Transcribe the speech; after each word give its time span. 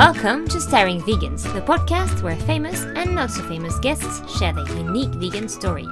Welcome 0.00 0.48
to 0.48 0.62
Starring 0.62 1.02
Vegans, 1.02 1.42
the 1.52 1.60
podcast 1.60 2.22
where 2.22 2.34
famous 2.34 2.80
and 2.96 3.14
not 3.14 3.30
so 3.30 3.42
famous 3.42 3.78
guests 3.80 4.38
share 4.38 4.54
their 4.54 4.66
unique 4.78 5.10
vegan 5.10 5.46
stories. 5.46 5.86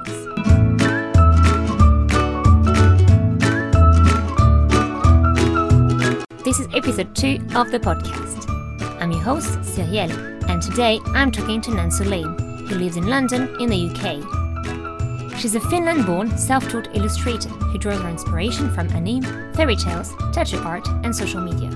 This 6.43 6.59
is 6.59 6.67
episode 6.73 7.15
2 7.15 7.49
of 7.53 7.69
the 7.69 7.79
podcast. 7.79 8.49
I'm 8.99 9.11
your 9.11 9.21
host, 9.21 9.59
Cyrielle, 9.59 10.49
and 10.49 10.59
today 10.59 10.99
I'm 11.09 11.31
talking 11.31 11.61
to 11.61 11.71
Nancy 11.75 12.05
Lane, 12.05 12.35
who 12.67 12.79
lives 12.79 12.97
in 12.97 13.05
London 13.05 13.55
in 13.61 13.69
the 13.69 13.91
UK. 13.91 15.37
She's 15.39 15.53
a 15.53 15.59
Finland 15.59 16.07
born, 16.07 16.35
self 16.35 16.67
taught 16.67 16.95
illustrator 16.95 17.49
who 17.49 17.77
draws 17.77 18.01
her 18.01 18.09
inspiration 18.09 18.73
from 18.73 18.89
anime, 18.89 19.53
fairy 19.53 19.75
tales, 19.75 20.15
tattoo 20.33 20.57
art, 20.57 20.87
and 21.03 21.15
social 21.15 21.41
media. 21.41 21.69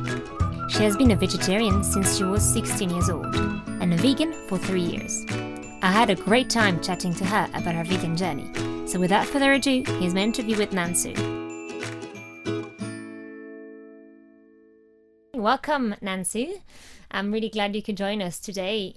She 0.74 0.84
has 0.84 0.98
been 0.98 1.12
a 1.12 1.16
vegetarian 1.16 1.84
since 1.84 2.18
she 2.18 2.24
was 2.24 2.44
16 2.44 2.90
years 2.90 3.10
old 3.10 3.36
and 3.36 3.94
a 3.94 3.98
vegan 3.98 4.34
for 4.48 4.58
three 4.58 4.82
years. 4.82 5.24
I 5.84 5.92
had 5.92 6.10
a 6.10 6.16
great 6.16 6.50
time 6.50 6.82
chatting 6.82 7.14
to 7.16 7.26
her 7.26 7.48
about 7.54 7.76
her 7.76 7.84
vegan 7.84 8.18
journey. 8.18 8.50
So 8.88 9.00
without 9.00 9.28
further 9.28 9.54
ado, 9.54 9.84
here's 10.00 10.14
my 10.14 10.22
interview 10.22 10.58
with 10.58 10.74
Nancy. 10.74 11.14
Welcome, 15.34 15.96
Nancy. 16.02 16.64
I'm 17.12 17.32
really 17.32 17.50
glad 17.50 17.76
you 17.76 17.84
could 17.84 17.98
join 17.98 18.22
us 18.22 18.40
today. 18.40 18.96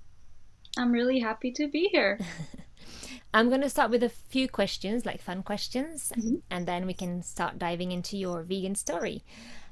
I'm 0.78 0.92
really 0.92 1.20
happy 1.20 1.52
to 1.52 1.68
be 1.68 1.88
here. 1.92 2.18
I'm 3.34 3.48
going 3.48 3.60
to 3.60 3.68
start 3.70 3.90
with 3.90 4.02
a 4.02 4.08
few 4.08 4.48
questions, 4.48 5.04
like 5.04 5.20
fun 5.20 5.42
questions, 5.42 6.10
Mhm. 6.16 6.40
and 6.50 6.66
then 6.66 6.86
we 6.86 6.94
can 6.94 7.22
start 7.22 7.58
diving 7.58 7.92
into 7.92 8.16
your 8.16 8.42
vegan 8.42 8.74
story. 8.74 9.24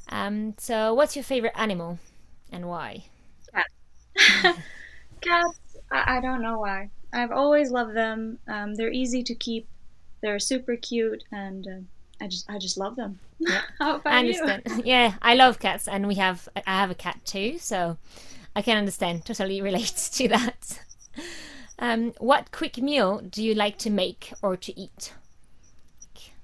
Um, 0.09 0.55
so, 0.59 0.95
what's 0.95 1.17
your 1.17 1.25
favorite 1.25 1.53
animal 1.57 1.99
and 2.53 2.69
why? 2.69 3.05
Cats, 5.21 5.59
I, 5.91 6.19
I 6.19 6.21
don't 6.21 6.43
know 6.43 6.59
why. 6.59 6.91
I've 7.13 7.31
always 7.31 7.71
loved 7.71 7.95
them. 7.95 8.39
Um, 8.49 8.75
they're 8.75 8.93
easy 8.93 9.23
to 9.25 9.35
keep. 9.35 9.69
They're 10.23 10.39
super 10.39 10.77
cute, 10.77 11.23
and 11.33 11.67
uh, 11.67 12.25
I 12.25 12.29
just 12.29 12.49
I 12.51 12.59
just 12.59 12.79
love 12.79 12.97
them. 12.97 13.19
Yeah. 13.39 13.63
How 13.79 13.97
about 13.97 14.13
I 14.13 14.21
you? 14.23 14.43
understand. 14.43 14.63
yeah, 14.85 15.15
I 15.23 15.35
love 15.35 15.59
cats, 15.59 15.89
and 15.89 16.07
we 16.07 16.15
have 16.17 16.49
I 16.67 16.73
have 16.81 16.91
a 16.91 16.95
cat 16.95 17.21
too, 17.25 17.59
so 17.59 17.99
I 18.57 18.63
can 18.63 18.77
understand. 18.79 19.25
Totally 19.25 19.61
relates 19.61 20.09
to 20.19 20.29
that. 20.29 20.81
Um, 21.79 22.13
what 22.19 22.53
quick 22.53 22.79
meal 22.79 23.21
do 23.21 23.43
you 23.43 23.55
like 23.55 23.79
to 23.79 23.91
make 23.91 24.33
or 24.43 24.57
to 24.57 24.79
eat? 24.81 25.13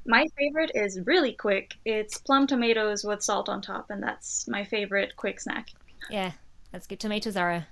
My 0.07 0.27
favorite 0.39 0.73
is 0.75 1.01
really 1.05 1.33
quick. 1.33 1.75
It's 1.85 2.19
plum 2.19 2.47
tomatoes 2.47 3.05
with 3.05 3.23
salt 3.23 3.49
on 3.49 3.61
top, 3.61 3.91
and 3.91 4.03
that's 4.03 4.49
my 4.49 4.65
favorite 4.65 5.17
quick 5.17 5.41
snack. 5.41 5.71
Yeah, 6.09 6.33
that's 6.73 6.87
good. 6.87 7.01
Tomatoes 7.01 7.37
are 7.37 7.51
a 7.51 7.67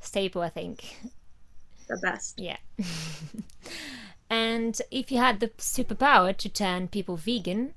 staple, 0.00 0.42
I 0.42 0.48
think. 0.48 0.96
The 1.88 1.98
best. 2.02 2.38
Yeah. 2.38 2.56
and 4.30 4.80
if 4.90 5.10
you 5.10 5.18
had 5.18 5.40
the 5.40 5.48
superpower 5.48 6.36
to 6.36 6.48
turn 6.48 6.88
people 6.88 7.16
vegan, 7.16 7.74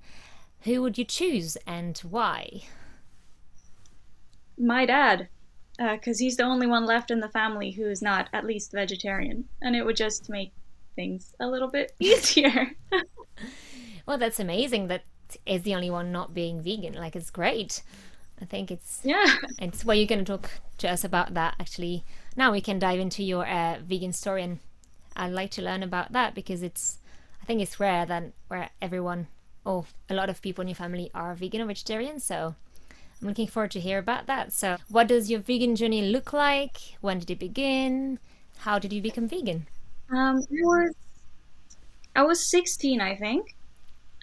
who 0.61 0.81
would 0.81 0.97
you 0.97 1.05
choose 1.05 1.57
and 1.67 1.97
why? 1.99 2.63
My 4.57 4.85
dad, 4.85 5.29
uh, 5.79 5.95
because 5.95 6.19
he's 6.19 6.37
the 6.37 6.43
only 6.43 6.67
one 6.67 6.85
left 6.85 7.11
in 7.11 7.19
the 7.19 7.29
family 7.29 7.71
who 7.71 7.85
is 7.85 8.01
not 8.01 8.29
at 8.33 8.45
least 8.45 8.71
vegetarian, 8.71 9.45
and 9.61 9.75
it 9.75 9.85
would 9.85 9.95
just 9.95 10.29
make 10.29 10.51
things 10.95 11.33
a 11.39 11.47
little 11.47 11.69
bit 11.69 11.93
easier. 11.99 12.71
Well, 14.11 14.17
that's 14.17 14.41
amazing 14.41 14.87
that 14.87 15.05
is 15.45 15.61
the 15.61 15.73
only 15.73 15.89
one 15.89 16.11
not 16.11 16.33
being 16.33 16.61
vegan. 16.61 16.95
Like, 16.95 17.15
it's 17.15 17.29
great. 17.29 17.81
I 18.41 18.43
think 18.43 18.69
it's 18.69 18.99
yeah. 19.05 19.37
it's 19.57 19.85
well, 19.85 19.95
you're 19.95 20.05
going 20.05 20.25
to 20.25 20.25
talk 20.25 20.51
to 20.79 20.89
us 20.89 21.05
about 21.05 21.33
that 21.35 21.55
actually. 21.61 22.03
Now 22.35 22.51
we 22.51 22.59
can 22.59 22.77
dive 22.77 22.99
into 22.99 23.23
your 23.23 23.47
uh, 23.47 23.77
vegan 23.81 24.11
story, 24.11 24.43
and 24.43 24.59
I'd 25.15 25.31
like 25.31 25.49
to 25.51 25.61
learn 25.61 25.81
about 25.81 26.11
that 26.11 26.35
because 26.35 26.61
it's 26.61 26.97
I 27.41 27.45
think 27.45 27.61
it's 27.61 27.79
rare 27.79 28.05
that 28.05 28.33
where 28.49 28.71
everyone 28.81 29.27
or 29.63 29.85
a 30.09 30.13
lot 30.13 30.29
of 30.29 30.41
people 30.41 30.61
in 30.61 30.67
your 30.67 30.75
family 30.75 31.09
are 31.15 31.33
vegan 31.33 31.61
or 31.61 31.67
vegetarian. 31.67 32.19
So 32.19 32.55
I'm 33.21 33.27
looking 33.29 33.47
forward 33.47 33.71
to 33.71 33.79
hear 33.79 33.97
about 33.97 34.25
that. 34.27 34.51
So, 34.51 34.75
what 34.89 35.07
does 35.07 35.31
your 35.31 35.39
vegan 35.39 35.77
journey 35.77 36.01
look 36.01 36.33
like? 36.33 36.97
When 36.99 37.19
did 37.19 37.31
it 37.31 37.39
begin? 37.39 38.19
How 38.57 38.77
did 38.77 38.91
you 38.91 39.01
become 39.01 39.29
vegan? 39.29 39.67
Um, 40.09 40.35
I 40.51 40.63
was 40.63 40.95
I 42.13 42.23
was 42.23 42.51
16, 42.51 42.99
I 42.99 43.15
think, 43.15 43.55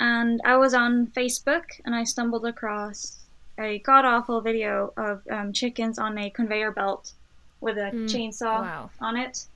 and 0.00 0.40
I 0.44 0.56
was 0.56 0.74
on 0.74 1.08
Facebook 1.08 1.64
and 1.84 1.94
I 1.94 2.04
stumbled 2.04 2.46
across 2.46 3.16
a 3.58 3.78
god 3.80 4.04
awful 4.04 4.40
video 4.40 4.92
of 4.96 5.22
um, 5.30 5.52
chickens 5.52 5.98
on 5.98 6.16
a 6.18 6.30
conveyor 6.30 6.72
belt 6.72 7.12
with 7.60 7.76
a 7.78 7.90
Mm, 7.92 8.04
chainsaw 8.06 8.60
wow. 8.60 8.90
on 9.00 9.16
it. 9.16 9.46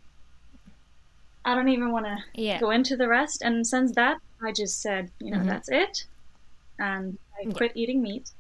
I 1.45 1.55
don't 1.55 1.69
even 1.69 1.93
want 1.93 2.07
to 2.07 2.17
Yeah. 2.35 2.59
go 2.61 2.71
into 2.71 2.97
the 2.97 3.09
rest. 3.09 3.43
And 3.43 3.67
since 3.67 3.93
that, 3.95 4.19
I 4.45 4.53
just 4.53 4.81
said, 4.81 5.11
you 5.21 5.31
know, 5.33 5.39
Mhm. 5.39 5.47
that's 5.49 5.69
it, 5.69 6.07
and 6.79 7.19
I 7.41 7.45
Yeah. 7.47 7.53
quit 7.55 7.73
eating 7.77 8.03
meat. 8.03 8.31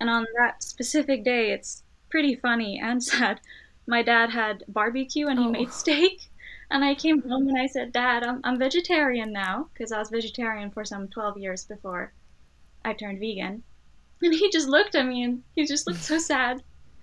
And 0.00 0.08
on 0.10 0.26
that 0.38 0.62
specific 0.62 1.24
day, 1.24 1.52
it's 1.52 1.82
pretty 2.10 2.34
funny 2.36 2.78
and 2.80 3.02
sad. 3.12 3.40
My 3.86 4.02
dad 4.02 4.30
had 4.30 4.64
barbecue 4.68 5.28
and 5.28 5.38
he 5.38 5.46
Oh. 5.46 5.50
made 5.50 5.72
steak. 5.72 6.29
And 6.72 6.84
I 6.84 6.94
came 6.94 7.20
home 7.22 7.48
and 7.48 7.58
I 7.58 7.66
said, 7.66 7.92
Dad, 7.92 8.22
I'm, 8.22 8.40
I'm 8.44 8.58
vegetarian 8.58 9.32
now 9.32 9.68
because 9.72 9.90
I 9.90 9.98
was 9.98 10.08
vegetarian 10.08 10.70
for 10.70 10.84
some 10.84 11.08
12 11.08 11.38
years 11.38 11.64
before 11.64 12.12
I 12.84 12.92
turned 12.92 13.18
vegan. 13.18 13.64
And 14.22 14.34
he 14.34 14.50
just 14.50 14.68
looked 14.68 14.94
at 14.94 15.06
me 15.06 15.24
and 15.24 15.42
he 15.56 15.66
just 15.66 15.88
looked 15.88 16.00
so 16.00 16.18
sad 16.18 16.62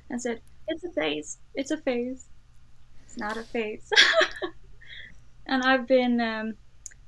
and 0.10 0.22
said, 0.22 0.42
It's 0.70 0.86
a 0.86 0.92
phase. 0.92 1.40
It's 1.54 1.72
a 1.72 1.78
phase. 1.78 2.28
It's 3.04 3.18
not 3.18 3.36
a 3.36 3.44
phase. 3.44 3.92
and 5.46 5.64
I've 5.64 5.86
been, 5.86 6.22
um, 6.22 6.56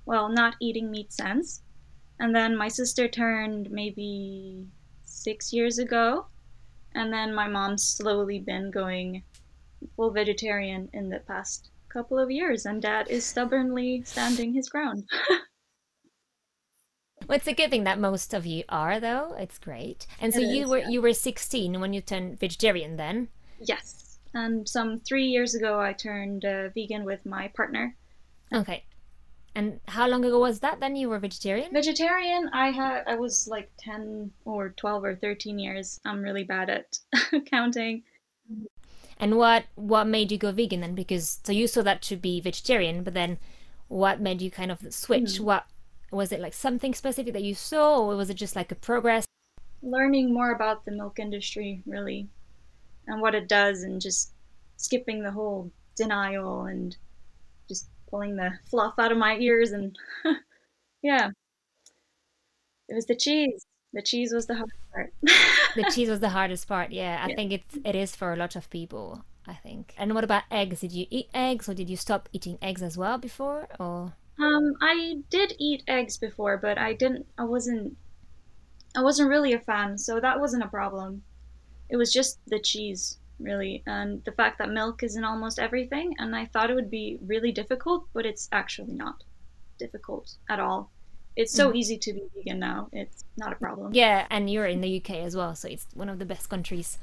well, 0.06 0.28
not 0.28 0.58
eating 0.60 0.92
meat 0.92 1.14
since. 1.14 1.62
And 2.20 2.36
then 2.36 2.58
my 2.58 2.68
sister 2.68 3.08
turned 3.08 3.72
maybe 3.72 4.68
six 5.06 5.54
years 5.54 5.80
ago. 5.80 6.26
And 6.94 7.14
then 7.14 7.34
my 7.34 7.48
mom's 7.48 7.88
slowly 7.88 8.40
been 8.40 8.70
going 8.70 9.24
full 9.96 10.12
vegetarian 10.12 10.90
in 10.92 11.08
the 11.08 11.20
past 11.20 11.70
couple 11.90 12.20
of 12.20 12.32
years. 12.32 12.66
And 12.66 12.82
dad 12.82 13.08
is 13.10 13.26
stubbornly 13.26 14.04
standing 14.06 14.54
his 14.54 14.70
ground. 14.70 15.08
Well, 17.28 17.36
it's 17.38 17.48
a 17.48 17.54
good 17.54 17.70
thing 17.70 17.84
that 17.84 18.00
most 18.00 18.34
of 18.34 18.46
you 18.46 18.64
are, 18.70 19.00
though. 19.00 19.36
It's 19.38 19.60
great. 19.60 20.08
And 20.20 20.34
so 20.34 20.40
It 20.40 20.48
you 20.48 20.64
is, 20.64 20.70
were 20.70 20.78
yeah. 20.80 20.88
you 20.90 21.02
were 21.02 21.14
16 21.14 21.80
when 21.80 21.94
you 21.94 22.02
turned 22.02 22.40
vegetarian, 22.40 22.96
then. 22.98 23.30
yes. 23.60 24.20
And 24.34 24.68
some 24.70 25.00
three 25.00 25.26
years 25.26 25.56
ago, 25.56 25.80
I 25.80 25.94
turned 25.94 26.46
uh, 26.46 26.70
vegan 26.70 27.04
with 27.04 27.26
my 27.26 27.48
partner. 27.50 27.96
Okay. 28.54 28.86
And 29.56 29.80
how 29.88 30.08
long 30.08 30.24
ago 30.24 30.40
was 30.40 30.60
that? 30.60 30.80
Then 30.80 30.96
you 30.96 31.10
were 31.10 31.20
vegetarian. 31.20 31.72
Vegetarian, 31.74 32.50
I 32.54 32.70
had 32.72 33.04
I 33.08 33.16
was 33.16 33.48
like 33.48 33.72
10 33.80 34.32
or 34.46 34.70
12 34.70 35.04
or 35.04 35.16
13 35.16 35.58
years. 35.60 36.00
I'm 36.06 36.22
really 36.22 36.44
bad 36.44 36.70
at 36.70 37.00
counting. 37.48 38.04
And 39.20 39.38
what 39.38 39.66
what 39.76 40.08
made 40.08 40.32
you 40.32 40.38
go 40.38 40.52
vegan 40.52 40.82
then? 40.82 40.96
Because 40.96 41.40
so 41.44 41.52
you 41.52 41.68
saw 41.68 41.82
that 41.82 42.02
to 42.04 42.16
be 42.16 42.40
vegetarian, 42.40 43.04
but 43.04 43.14
then 43.14 43.38
what 43.90 44.22
made 44.22 44.42
you 44.42 44.50
kind 44.50 44.72
of 44.72 44.94
switch? 44.94 45.38
Hmm. 45.38 45.44
What 45.44 45.66
was 46.12 46.32
it 46.32 46.40
like 46.40 46.54
something 46.54 46.94
specific 46.94 47.34
that 47.34 47.44
you 47.44 47.54
saw, 47.54 48.00
or 48.00 48.16
was 48.16 48.30
it 48.30 48.36
just 48.36 48.56
like 48.56 48.72
a 48.72 48.76
progress? 48.76 49.26
Learning 49.82 50.34
more 50.34 50.52
about 50.52 50.86
the 50.86 50.92
milk 50.92 51.20
industry, 51.20 51.82
really, 51.86 52.28
and 53.08 53.22
what 53.22 53.36
it 53.36 53.50
does, 53.50 53.84
and 53.84 54.02
just 54.02 54.32
skipping 54.78 55.22
the 55.22 55.32
whole 55.32 55.72
denial 55.96 56.66
and 56.66 56.96
just 57.68 57.90
pulling 58.10 58.38
the 58.38 58.52
fluff 58.70 58.94
out 58.98 59.12
of 59.12 59.18
my 59.18 59.38
ears. 59.38 59.72
And 59.72 59.96
yeah, 61.02 61.30
it 62.88 62.96
was 62.96 63.06
the 63.06 63.16
cheese. 63.16 63.66
The 63.94 64.02
cheese 64.02 64.34
was 64.34 64.48
the 64.48 64.56
part. 64.94 65.14
The 65.74 65.84
cheese 65.86 66.10
was 66.10 66.20
the 66.20 66.30
hardest 66.30 66.68
part. 66.68 66.92
Yeah, 66.92 67.24
I 67.24 67.28
Yeah. 67.28 67.36
think 67.36 67.52
it 67.52 67.64
it 67.84 67.96
is 67.96 68.16
for 68.16 68.34
a 68.34 68.36
lot 68.36 68.56
of 68.56 68.70
people. 68.70 69.26
I 69.48 69.56
think. 69.56 69.94
And 69.98 70.14
what 70.14 70.24
about 70.24 70.44
eggs? 70.52 70.82
Did 70.82 70.92
you 70.92 71.08
eat 71.10 71.30
eggs, 71.34 71.68
or 71.68 71.74
did 71.74 71.90
you 71.90 71.98
stop 71.98 72.30
eating 72.32 72.60
eggs 72.62 72.84
as 72.84 72.98
well 72.98 73.18
before? 73.18 73.68
Or 73.80 74.14
Um, 74.40 74.74
I 74.82 75.24
did 75.30 75.54
eat 75.60 75.84
eggs 75.88 76.18
before, 76.18 76.58
but 76.58 76.80
I 76.80 76.94
didn't. 76.94 77.28
I 77.38 77.44
wasn't. 77.44 77.96
I 78.96 79.02
wasn't 79.02 79.30
really 79.30 79.52
a 79.54 79.60
fan, 79.60 79.98
so 79.98 80.20
that 80.20 80.40
wasn't 80.40 80.64
a 80.64 80.68
problem. 80.68 81.24
It 81.90 81.98
was 81.98 82.14
just 82.14 82.40
the 82.48 82.60
cheese, 82.60 83.20
really, 83.40 83.84
and 83.88 84.24
the 84.26 84.32
fact 84.34 84.60
that 84.60 84.70
milk 84.70 85.04
is 85.04 85.16
in 85.16 85.24
almost 85.26 85.60
everything. 85.60 86.16
And 86.20 86.36
I 86.36 86.46
thought 86.48 86.72
it 86.72 86.76
would 86.76 86.92
be 86.92 87.20
really 87.22 87.52
difficult, 87.52 88.10
but 88.14 88.26
it's 88.26 88.50
actually 88.52 88.94
not 88.94 89.24
difficult 89.80 90.38
at 90.50 90.60
all. 90.60 90.92
It's 91.36 91.54
so 91.54 91.74
easy 91.74 91.98
to 91.98 92.14
be 92.14 92.24
vegan 92.36 92.60
now. 92.60 92.90
It's 92.92 93.24
not 93.38 93.54
a 93.54 93.56
problem. 93.56 93.94
yeah, 93.94 94.28
and 94.30 94.50
you're 94.50 94.66
in 94.66 94.82
the 94.82 94.98
UK 94.98 95.18
as 95.18 95.36
well, 95.36 95.56
so 95.56 95.68
it's 95.70 95.88
one 95.94 96.10
of 96.10 96.20
the 96.20 96.26
best 96.26 96.50
countries 96.50 96.98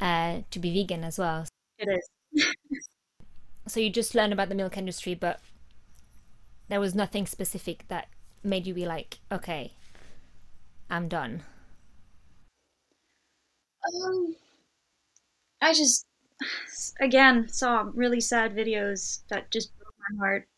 uh, 0.00 0.40
to 0.50 0.58
be 0.58 0.72
vegan 0.72 1.04
as 1.04 1.18
well. 1.18 1.46
It 1.78 1.88
is. 1.88 2.46
So 3.66 3.78
you 3.80 3.88
just 3.90 4.14
learned 4.14 4.32
about 4.32 4.48
the 4.48 4.54
milk 4.54 4.76
industry, 4.76 5.14
but 5.14 5.40
there 6.68 6.80
was 6.80 6.94
nothing 6.94 7.26
specific 7.26 7.86
that 7.88 8.08
made 8.42 8.66
you 8.66 8.74
be 8.74 8.86
like, 8.86 9.18
okay, 9.30 9.72
I'm 10.90 11.08
done. 11.08 11.44
Um, 14.04 14.36
I 15.62 15.72
just 15.72 16.06
again 17.00 17.48
saw 17.48 17.90
really 17.94 18.20
sad 18.20 18.54
videos 18.54 19.20
that 19.28 19.50
just 19.50 19.76
broke 19.78 19.94
my 20.10 20.18
heart, 20.26 20.48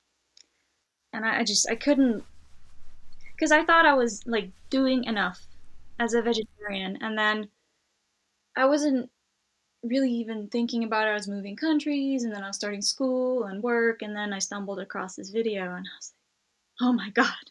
and 1.13 1.25
I, 1.25 1.41
I 1.41 1.45
just 1.45 1.69
I 1.71 1.75
couldn't 1.75 2.25
because 3.43 3.51
I 3.51 3.65
thought 3.65 3.87
I 3.87 3.95
was 3.95 4.25
like 4.25 4.53
doing 4.71 5.03
enough 5.03 5.49
as 5.99 6.15
a 6.15 6.23
vegetarian, 6.23 6.97
and 7.01 7.19
then 7.19 7.49
I 8.55 8.67
wasn't 8.67 9.11
really 9.83 10.13
even 10.13 10.47
thinking 10.47 10.85
about 10.85 11.09
it. 11.09 11.11
I 11.11 11.15
was 11.15 11.27
moving 11.27 11.57
countries, 11.57 12.23
and 12.23 12.33
then 12.33 12.45
I 12.45 12.47
was 12.47 12.55
starting 12.55 12.83
school 12.83 13.47
and 13.47 13.61
work, 13.61 14.03
and 14.03 14.15
then 14.15 14.33
I 14.33 14.39
stumbled 14.39 14.79
across 14.79 15.17
this 15.17 15.31
video, 15.31 15.63
and 15.75 15.89
I 15.89 15.97
was 15.99 16.13
like, 16.15 16.89
"Oh 16.89 16.93
my 16.93 17.11
god, 17.11 17.51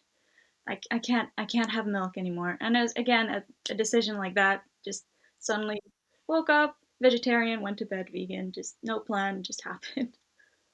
I, 0.66 0.80
I 0.92 1.00
can't 1.00 1.28
I 1.38 1.44
can't 1.44 1.72
have 1.72 1.88
milk 1.88 2.18
anymore." 2.18 2.58
And 2.62 2.78
it 2.78 2.82
was 2.82 2.94
again 2.94 3.28
a, 3.28 3.44
a 3.70 3.76
decision 3.76 4.16
like 4.18 4.36
that. 4.36 4.64
Just 4.86 5.04
suddenly 5.40 5.82
woke 6.26 6.50
up 6.50 6.78
vegetarian, 7.02 7.60
went 7.60 7.80
to 7.80 7.86
bed 7.86 8.08
vegan. 8.14 8.54
Just 8.54 8.78
no 8.82 9.02
plan, 9.02 9.44
just 9.44 9.62
happened. 9.66 10.16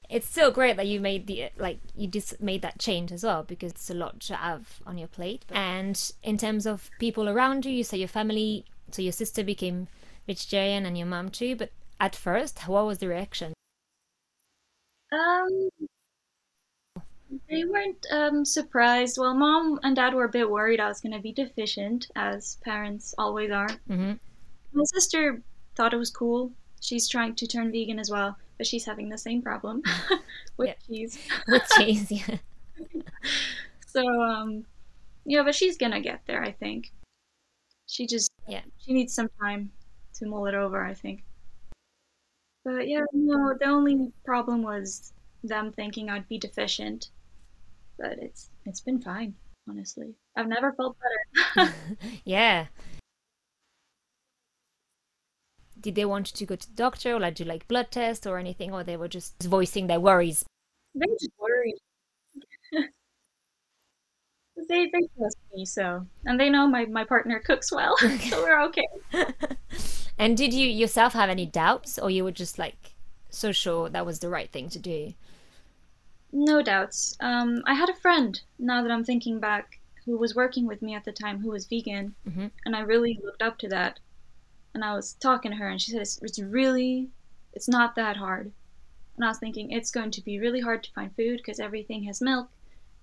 It's 0.10 0.28
still 0.28 0.52
great 0.52 0.78
that 0.78 0.88
you 0.88 1.00
made 1.00 1.28
the 1.28 1.50
like 1.58 1.80
you 1.96 2.08
just 2.08 2.42
made 2.42 2.62
that 2.62 2.80
change 2.80 3.12
as 3.12 3.24
well 3.24 3.44
because 3.44 3.72
it's 3.72 3.90
a 3.90 3.94
lot 3.94 4.22
to 4.22 4.36
have 4.36 4.80
on 4.86 4.98
your 4.98 5.10
plate. 5.10 5.44
And 5.50 6.12
in 6.24 6.38
terms 6.38 6.66
of 6.66 6.90
people 7.00 7.28
around 7.28 7.66
you, 7.66 7.72
you 7.72 7.84
say 7.84 7.98
your 7.98 8.08
family, 8.08 8.66
so 8.92 9.02
your 9.02 9.12
sister 9.12 9.44
became 9.44 9.88
vegetarian 10.26 10.86
and 10.86 10.98
your 10.98 11.08
mom 11.08 11.30
too. 11.30 11.56
But 11.56 11.72
at 12.00 12.16
first, 12.16 12.68
what 12.68 12.86
was 12.86 13.00
the 13.00 13.08
reaction? 13.08 13.54
Um, 15.12 15.70
they 17.50 17.66
weren't 17.66 18.06
um, 18.12 18.46
surprised. 18.46 19.18
Well, 19.18 19.34
mom 19.34 19.80
and 19.84 19.96
dad 19.96 20.14
were 20.14 20.26
a 20.26 20.30
bit 20.30 20.50
worried 20.50 20.80
I 20.80 20.88
was 20.88 21.02
going 21.02 21.14
to 21.14 21.20
be 21.20 21.34
deficient, 21.34 22.08
as 22.16 22.58
parents 22.64 23.14
always 23.18 23.52
are. 23.52 23.70
Mm-hmm. 23.90 24.14
My 24.74 24.84
sister 24.86 25.42
thought 25.76 25.94
it 25.94 25.98
was 25.98 26.12
cool. 26.12 26.52
She's 26.82 27.08
trying 27.08 27.36
to 27.36 27.48
turn 27.48 27.72
vegan 27.72 28.00
as 28.00 28.10
well, 28.10 28.38
but 28.58 28.68
she's 28.68 28.86
having 28.86 29.10
the 29.10 29.18
same 29.18 29.42
problem 29.42 29.82
with 30.58 30.76
cheese. 30.88 31.18
With 31.48 31.68
cheese, 31.78 32.12
yeah. 32.12 32.38
So, 33.88 34.06
um, 34.22 34.66
yeah, 35.26 35.44
but 35.44 35.56
she's 35.56 35.78
gonna 35.78 36.02
get 36.02 36.22
there, 36.28 36.44
I 36.44 36.52
think. 36.52 36.92
She 37.88 38.06
just, 38.06 38.32
Yeah. 38.48 38.62
she 38.80 38.94
needs 38.94 39.14
some 39.14 39.30
time 39.42 39.72
to 40.16 40.26
mull 40.28 40.46
it 40.48 40.54
over, 40.56 40.84
I 40.84 40.94
think. 40.94 41.24
But 42.64 42.88
yeah, 42.88 43.06
no, 43.14 43.54
the 43.58 43.66
only 43.66 44.12
problem 44.26 44.62
was 44.62 45.14
them 45.44 45.72
thinking 45.72 46.10
I'd 46.10 46.28
be 46.28 46.38
deficient. 46.38 47.10
But 47.98 48.20
it's 48.20 48.50
it's 48.66 48.82
been 48.82 49.00
fine, 49.02 49.34
honestly. 49.70 50.14
I've 50.36 50.48
never 50.48 50.74
felt 50.74 50.98
better. 51.56 51.74
yeah. 52.26 52.68
Did 55.88 55.96
they 55.96 56.04
want 56.04 56.26
to 56.26 56.46
go 56.46 56.58
to 56.58 56.68
the 56.68 56.76
doctor 56.76 57.14
or 57.14 57.20
like 57.22 57.36
do 57.36 57.46
like 57.46 57.66
blood 57.70 57.92
test 57.92 58.28
or 58.28 58.38
anything, 58.38 58.74
or 58.74 58.84
they 58.84 58.98
were 58.98 59.08
just 59.08 59.42
voicing 59.44 59.88
their 59.88 60.02
worries? 60.02 60.44
They 60.94 61.06
just 61.18 61.32
worried. 61.40 61.76
They 64.68 64.88
they 64.88 65.08
trust 65.18 65.38
me 65.54 65.66
so, 65.66 66.06
and 66.26 66.38
they 66.38 66.50
know 66.50 66.68
my 66.68 66.84
my 66.88 67.06
partner 67.06 67.40
cooks 67.40 67.72
well, 67.72 67.96
so 68.30 68.44
we're 68.44 68.62
okay. 68.64 68.88
and 70.18 70.36
did 70.36 70.54
you 70.54 70.68
yourself 70.68 71.14
have 71.14 71.30
any 71.30 71.46
doubts, 71.46 71.98
or 71.98 72.10
you 72.10 72.26
were 72.26 72.34
just 72.34 72.60
like 72.60 72.96
so 73.30 73.54
sure 73.54 73.88
that 73.88 74.06
was 74.06 74.20
the 74.20 74.28
right 74.28 74.52
thing 74.52 74.68
to 74.72 74.80
do? 74.80 75.14
No 76.34 76.62
doubts. 76.62 77.16
Um, 77.22 77.64
I 77.66 77.76
had 77.76 77.88
a 77.90 77.94
friend, 77.96 78.42
now 78.60 78.82
that 78.82 78.92
I'm 78.92 79.06
thinking 79.06 79.40
back, 79.40 79.80
who 80.06 80.18
was 80.18 80.36
working 80.36 80.68
with 80.68 80.82
me 80.82 80.96
at 80.96 81.06
the 81.06 81.14
time 81.14 81.40
who 81.40 81.52
was 81.52 81.66
vegan, 81.66 82.16
Mhm. 82.28 82.52
and 82.66 82.76
I 82.76 82.82
really 82.82 83.18
looked 83.24 83.42
up 83.42 83.58
to 83.60 83.70
that. 83.70 84.00
And 84.74 84.84
I 84.84 84.94
was 84.96 85.14
talking 85.16 85.52
to 85.52 85.58
her, 85.58 85.68
and 85.70 85.82
she 85.82 85.92
said, 85.92 86.02
it's, 86.02 86.20
it's 86.22 86.40
really, 86.40 87.10
it's 87.54 87.68
not 87.68 87.96
that 87.96 88.18
hard. 88.18 88.52
And 89.18 89.26
I 89.26 89.30
was 89.30 89.40
thinking, 89.40 89.72
it's 89.72 89.92
going 89.92 90.12
to 90.12 90.22
be 90.22 90.40
really 90.40 90.62
hard 90.62 90.84
to 90.84 90.92
find 90.94 91.16
food 91.16 91.38
because 91.38 91.60
everything 91.60 92.04
has 92.04 92.22
milk, 92.22 92.50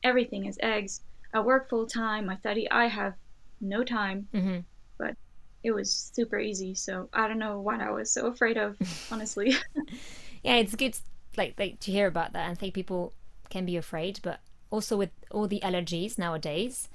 everything 0.02 0.44
has 0.44 0.58
eggs. 0.62 1.00
I 1.32 1.40
work 1.40 1.68
full 1.68 1.86
time, 1.86 2.30
I 2.30 2.36
study, 2.36 2.70
I 2.70 2.86
have 2.86 3.14
no 3.60 3.82
time. 3.84 4.28
hmm 4.32 4.58
But 4.98 5.16
it 5.64 5.72
was 5.72 5.92
super 6.14 6.38
easy, 6.38 6.74
so 6.74 7.08
I 7.12 7.28
don't 7.28 7.38
know 7.40 7.60
what 7.60 7.80
I 7.80 7.90
was 7.90 8.10
so 8.12 8.26
afraid 8.26 8.56
of, 8.56 8.76
honestly. 9.10 9.54
Yeah, 10.42 10.56
it's 10.56 10.74
good 10.74 10.96
like, 11.36 11.54
like 11.58 11.80
to 11.80 11.90
hear 11.90 12.06
about 12.06 12.32
that. 12.34 12.50
I 12.50 12.54
think 12.54 12.74
people 12.74 13.12
can 13.50 13.64
be 13.66 13.76
afraid, 13.76 14.20
but 14.22 14.40
also 14.70 14.96
with 14.96 15.10
all 15.30 15.48
the 15.48 15.60
allergies 15.60 16.18
nowadays, 16.18 16.88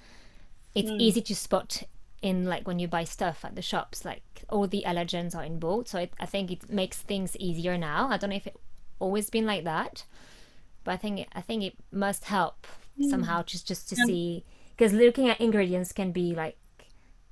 it's 0.75 0.91
Mm. 0.91 1.01
easy 1.01 1.21
to 1.21 1.35
spot 1.35 1.83
in 2.21 2.45
like 2.45 2.67
when 2.67 2.79
you 2.79 2.87
buy 2.87 3.03
stuff 3.03 3.43
at 3.45 3.55
the 3.55 3.61
shops. 3.61 4.05
Like 4.05 4.23
all 4.49 4.67
the 4.67 4.83
allergens 4.85 5.35
are 5.35 5.43
in 5.43 5.59
bold, 5.59 5.87
so 5.87 5.99
it, 5.99 6.13
I 6.19 6.25
think 6.25 6.51
it 6.51 6.69
makes 6.69 7.01
things 7.01 7.35
easier 7.37 7.77
now. 7.77 8.09
I 8.09 8.17
don't 8.17 8.29
know 8.29 8.35
if 8.35 8.47
it 8.47 8.57
always 8.99 9.29
been 9.29 9.45
like 9.45 9.63
that, 9.63 10.05
but 10.83 10.91
I 10.93 10.97
think 10.97 11.27
I 11.33 11.41
think 11.41 11.63
it 11.63 11.75
must 11.91 12.25
help 12.25 12.67
somehow 13.09 13.43
just 13.43 13.67
just 13.67 13.89
to 13.89 13.95
Yeah. 13.97 14.05
see 14.05 14.43
because 14.75 14.93
looking 14.93 15.29
at 15.29 15.39
ingredients 15.39 15.91
can 15.93 16.11
be 16.11 16.33
like 16.35 16.57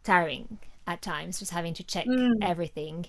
tiring 0.03 0.59
at 0.85 1.01
times, 1.01 1.39
just 1.39 1.51
having 1.51 1.73
to 1.73 1.83
check 1.83 2.05
Mm. 2.05 2.37
everything. 2.41 3.07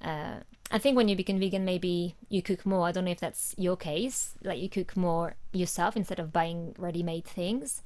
Uh, 0.00 0.40
I 0.70 0.78
think 0.78 0.96
when 0.96 1.08
you 1.08 1.16
become 1.16 1.38
vegan, 1.40 1.64
maybe 1.64 2.14
you 2.28 2.42
cook 2.42 2.64
more. 2.64 2.86
I 2.88 2.92
don't 2.92 3.04
know 3.04 3.10
if 3.10 3.20
that's 3.20 3.54
your 3.58 3.76
case, 3.76 4.34
like 4.42 4.60
you 4.60 4.68
cook 4.68 4.96
more 4.96 5.36
yourself 5.52 5.96
instead 5.96 6.18
of 6.20 6.32
buying 6.32 6.74
ready-made 6.78 7.24
things. 7.24 7.82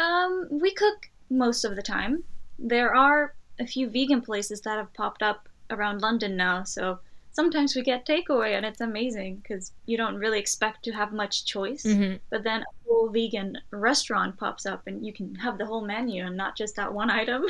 Um, 0.00 0.48
we 0.50 0.72
cook 0.72 1.10
most 1.38 1.64
of 1.64 1.76
the 1.76 1.82
time. 1.82 2.24
There 2.58 2.94
are 2.94 3.34
a 3.58 3.66
few 3.66 3.88
vegan 3.88 4.20
places 4.22 4.60
that 4.62 4.76
have 4.78 4.92
popped 4.94 5.22
up 5.22 5.48
around 5.70 6.02
London 6.02 6.36
now, 6.36 6.64
so 6.64 6.98
sometimes 7.32 7.74
we 7.74 7.82
get 7.82 8.06
takeaway 8.06 8.56
and 8.56 8.64
it's 8.64 8.80
amazing 8.80 9.36
because 9.36 9.72
you 9.86 9.96
don't 9.96 10.16
really 10.16 10.38
expect 10.38 10.84
to 10.84 10.92
have 10.92 11.12
much 11.12 11.44
choice. 11.46 11.82
hmm 11.82 12.14
But 12.30 12.44
then 12.44 12.62
a 12.62 12.88
whole 12.88 13.08
vegan 13.10 13.58
restaurant 13.70 14.36
pops 14.38 14.66
up 14.66 14.86
and 14.86 15.04
you 15.04 15.12
can 15.12 15.34
have 15.36 15.58
the 15.58 15.66
whole 15.66 15.84
menu 15.84 16.24
and 16.24 16.36
not 16.36 16.56
just 16.56 16.76
that 16.76 16.92
one 16.94 17.10
item. 17.22 17.44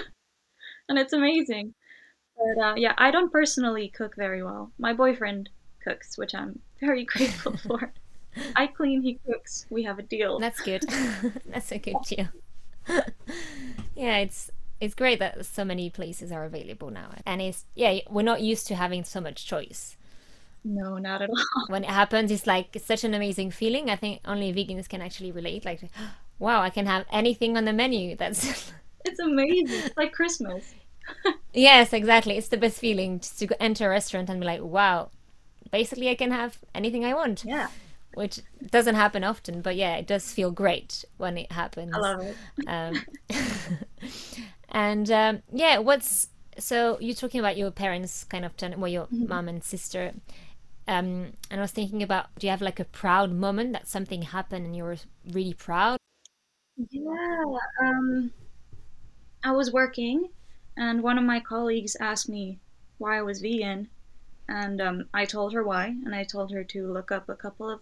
and 0.88 0.98
it's 0.98 1.12
amazing. 1.12 1.74
But 2.36 2.64
uh, 2.64 2.74
yeah, 2.76 2.94
I 2.98 3.10
don't 3.10 3.30
personally 3.32 3.88
cook 3.88 4.16
very 4.16 4.42
well. 4.42 4.72
My 4.78 4.92
boyfriend 4.92 5.50
cooks, 5.82 6.18
which 6.18 6.34
I'm 6.34 6.58
very 6.80 7.04
grateful 7.04 7.56
for. 7.66 7.92
I 8.56 8.66
clean, 8.66 9.02
he 9.02 9.20
cooks. 9.26 9.66
We 9.70 9.84
have 9.84 9.98
a 10.00 10.02
deal. 10.02 10.40
That's 10.40 10.60
good. 10.60 10.82
That's 11.46 11.70
a 11.70 11.78
good 11.78 11.96
deal. 12.04 12.28
yeah, 13.96 14.18
it's 14.18 14.50
it's 14.80 14.94
great 14.94 15.18
that 15.18 15.46
so 15.46 15.64
many 15.64 15.90
places 15.90 16.30
are 16.32 16.44
available 16.44 16.90
now, 16.90 17.10
and 17.26 17.40
it's 17.40 17.64
yeah 17.74 18.00
we're 18.10 18.22
not 18.22 18.40
used 18.40 18.66
to 18.68 18.74
having 18.74 19.04
so 19.04 19.20
much 19.20 19.46
choice. 19.46 19.96
No, 20.64 20.96
not 20.96 21.20
at 21.22 21.28
all. 21.28 21.66
When 21.68 21.84
it 21.84 21.90
happens, 21.90 22.30
it's 22.30 22.46
like 22.46 22.74
it's 22.74 22.86
such 22.86 23.04
an 23.04 23.14
amazing 23.14 23.50
feeling. 23.50 23.90
I 23.90 23.96
think 23.96 24.20
only 24.24 24.52
vegans 24.52 24.88
can 24.88 25.02
actually 25.02 25.30
relate. 25.30 25.64
Like, 25.64 25.82
wow, 26.38 26.62
I 26.62 26.70
can 26.70 26.86
have 26.86 27.04
anything 27.12 27.56
on 27.56 27.64
the 27.64 27.72
menu. 27.72 28.16
That's 28.20 28.72
It's 29.04 29.18
amazing. 29.20 29.80
It's 29.84 29.96
like 29.96 30.12
Christmas. 30.12 30.74
yes, 31.52 31.92
exactly. 31.92 32.36
It's 32.38 32.48
the 32.48 32.56
best 32.56 32.78
feeling 32.78 33.20
just 33.20 33.38
to 33.40 33.62
enter 33.62 33.86
a 33.86 33.90
restaurant 33.90 34.30
and 34.30 34.40
be 34.40 34.46
like, 34.46 34.62
wow, 34.62 35.10
basically 35.70 36.08
I 36.08 36.14
can 36.14 36.30
have 36.30 36.58
anything 36.74 37.04
I 37.04 37.14
want. 37.14 37.44
Yeah, 37.44 37.68
which 38.14 38.40
doesn't 38.70 38.94
happen 38.94 39.24
often, 39.24 39.60
but 39.60 39.76
yeah, 39.76 39.96
it 39.96 40.06
does 40.06 40.32
feel 40.32 40.50
great 40.50 41.04
when 41.16 41.38
it 41.38 41.52
happens. 41.52 41.92
I 41.94 41.98
love 41.98 42.22
it. 42.22 42.36
Um, 42.66 43.04
and 44.68 45.10
um, 45.10 45.42
yeah, 45.52 45.78
what's 45.78 46.28
so 46.58 46.98
you're 47.00 47.14
talking 47.14 47.40
about 47.40 47.56
your 47.56 47.70
parents 47.70 48.24
kind 48.24 48.44
of 48.44 48.56
turn, 48.56 48.78
well, 48.80 48.90
your 48.90 49.08
mom 49.10 49.48
and 49.48 49.62
sister. 49.62 50.12
Um, 50.86 51.32
and 51.50 51.60
I 51.60 51.60
was 51.60 51.72
thinking 51.72 52.02
about, 52.02 52.26
do 52.38 52.46
you 52.46 52.50
have 52.50 52.62
like 52.62 52.78
a 52.78 52.84
proud 52.84 53.32
moment 53.32 53.72
that 53.72 53.88
something 53.88 54.22
happened 54.22 54.66
and 54.66 54.76
you 54.76 54.84
were 54.84 54.98
really 55.32 55.54
proud? 55.54 55.98
Yeah, 56.90 57.44
um, 57.82 58.32
I 59.44 59.52
was 59.52 59.72
working, 59.72 60.28
and 60.76 61.02
one 61.02 61.18
of 61.18 61.24
my 61.24 61.40
colleagues 61.40 61.96
asked 62.00 62.28
me 62.28 62.58
why 62.98 63.18
I 63.18 63.22
was 63.22 63.40
vegan, 63.40 63.88
and 64.48 64.80
um, 64.80 65.08
I 65.14 65.24
told 65.24 65.52
her 65.52 65.62
why, 65.62 65.86
and 65.86 66.14
I 66.14 66.24
told 66.24 66.50
her 66.52 66.64
to 66.64 66.92
look 66.92 67.12
up 67.12 67.28
a 67.28 67.36
couple 67.36 67.70
of 67.70 67.80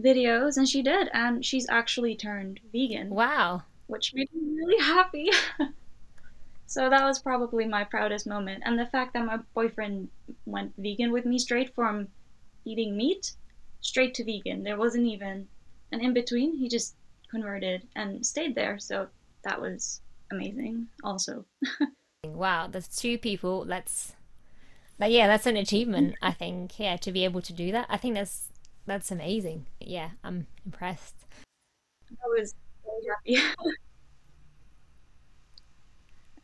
videos, 0.00 0.56
and 0.56 0.68
she 0.68 0.82
did, 0.82 1.08
and 1.12 1.44
she's 1.44 1.66
actually 1.68 2.16
turned 2.16 2.60
vegan, 2.72 3.10
Wow. 3.10 3.62
which 3.86 4.12
made 4.14 4.28
me 4.34 4.56
really 4.56 4.82
happy. 4.82 5.30
So 6.66 6.88
that 6.90 7.04
was 7.04 7.18
probably 7.18 7.66
my 7.66 7.84
proudest 7.84 8.26
moment, 8.26 8.62
and 8.66 8.78
the 8.78 8.86
fact 8.86 9.12
that 9.12 9.24
my 9.26 9.36
boyfriend 9.54 10.08
went 10.46 10.72
vegan 10.78 11.12
with 11.12 11.24
me 11.26 11.38
straight 11.38 11.74
from 11.74 12.08
eating 12.64 12.96
meat 12.96 13.32
straight 13.80 14.14
to 14.14 14.24
vegan. 14.24 14.64
There 14.64 14.78
wasn't 14.78 15.06
even 15.06 15.46
an 15.92 16.00
in 16.00 16.14
between. 16.14 16.56
He 16.56 16.68
just 16.68 16.96
converted 17.30 17.86
and 17.94 18.24
stayed 18.24 18.54
there. 18.54 18.78
So 18.78 19.08
that 19.44 19.60
was 19.60 20.00
amazing. 20.32 20.88
Also, 21.04 21.44
Wow, 22.24 22.66
there's 22.66 22.88
two 22.88 23.18
people. 23.18 23.66
That's 23.66 24.14
that. 24.98 25.10
Yeah, 25.12 25.26
that's 25.26 25.46
an 25.46 25.58
achievement. 25.58 26.14
I 26.22 26.32
think. 26.32 26.80
Yeah, 26.80 26.96
to 26.96 27.12
be 27.12 27.24
able 27.24 27.42
to 27.42 27.52
do 27.52 27.70
that, 27.72 27.86
I 27.90 27.98
think 27.98 28.14
that's 28.14 28.48
that's 28.86 29.10
amazing. 29.10 29.66
Yeah, 29.80 30.10
I'm 30.22 30.46
impressed. 30.64 31.14
I 32.12 32.26
was 32.28 32.54
very 33.24 33.36
happy. 33.36 33.56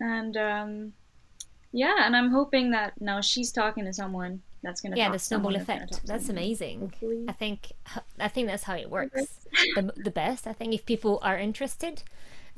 and 0.01 0.37
um, 0.37 0.93
yeah, 1.73 2.07
and 2.07 2.17
I'm 2.17 2.31
hoping 2.31 2.71
that 2.73 3.01
now 3.01 3.21
she's 3.21 3.53
talking 3.53 3.85
to 3.85 3.93
someone 3.93 4.43
that's 4.63 4.83
gonna 4.83 4.95
yeah 4.95 5.11
the 5.11 5.19
snowball 5.19 5.57
effect 5.57 6.03
that's 6.05 6.29
amazing 6.29 6.81
Hopefully. 6.81 7.25
i 7.27 7.33
think 7.33 7.73
i 8.19 8.29
think 8.29 8.47
that's 8.47 8.65
how 8.65 8.75
it 8.75 8.91
works 8.91 9.27
the, 9.75 9.91
the 9.97 10.11
best 10.11 10.47
i 10.47 10.53
think 10.53 10.75
if 10.75 10.85
people 10.85 11.19
are 11.23 11.39
interested 11.39 12.03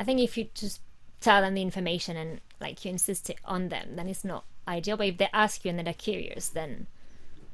i 0.00 0.02
think 0.02 0.18
if 0.18 0.36
you 0.36 0.48
just 0.52 0.80
tell 1.20 1.42
them 1.42 1.54
the 1.54 1.62
information 1.62 2.16
and 2.16 2.40
like 2.60 2.84
you 2.84 2.90
insist 2.90 3.30
it 3.30 3.36
on 3.44 3.68
them 3.68 3.94
then 3.94 4.08
it's 4.08 4.24
not 4.24 4.44
ideal 4.66 4.96
but 4.96 5.06
if 5.06 5.16
they 5.18 5.28
ask 5.32 5.64
you 5.64 5.70
and 5.70 5.78
they're 5.86 5.94
curious 5.94 6.48
then 6.48 6.88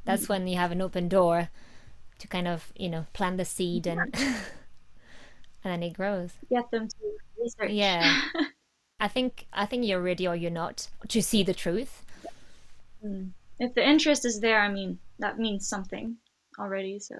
that's 0.06 0.24
Mm. 0.24 0.28
when 0.30 0.48
you 0.48 0.56
have 0.56 0.72
an 0.72 0.80
open 0.80 1.10
door 1.10 1.50
to 2.18 2.28
kind 2.28 2.48
of 2.48 2.72
you 2.76 2.88
know 2.88 3.06
plant 3.12 3.36
the 3.36 3.44
seed 3.44 3.86
and 3.86 4.00
and 4.14 4.44
then 5.64 5.82
it 5.82 5.92
grows 5.94 6.32
Get 6.50 6.70
them 6.70 6.88
to 6.88 6.96
research. 7.40 7.70
yeah 7.70 8.22
i 9.00 9.08
think 9.08 9.46
i 9.52 9.66
think 9.66 9.84
you're 9.84 10.02
ready 10.02 10.26
or 10.26 10.34
you're 10.36 10.50
not 10.50 10.88
to 11.08 11.22
see 11.22 11.42
the 11.42 11.54
truth 11.54 12.04
Mm. 13.04 13.30
if 13.60 13.74
the 13.74 13.88
interest 13.88 14.24
is 14.24 14.40
there, 14.40 14.60
I 14.60 14.68
mean, 14.72 14.98
that 15.20 15.38
means 15.38 15.68
something 15.68 16.16
already. 16.58 16.98
So 16.98 17.14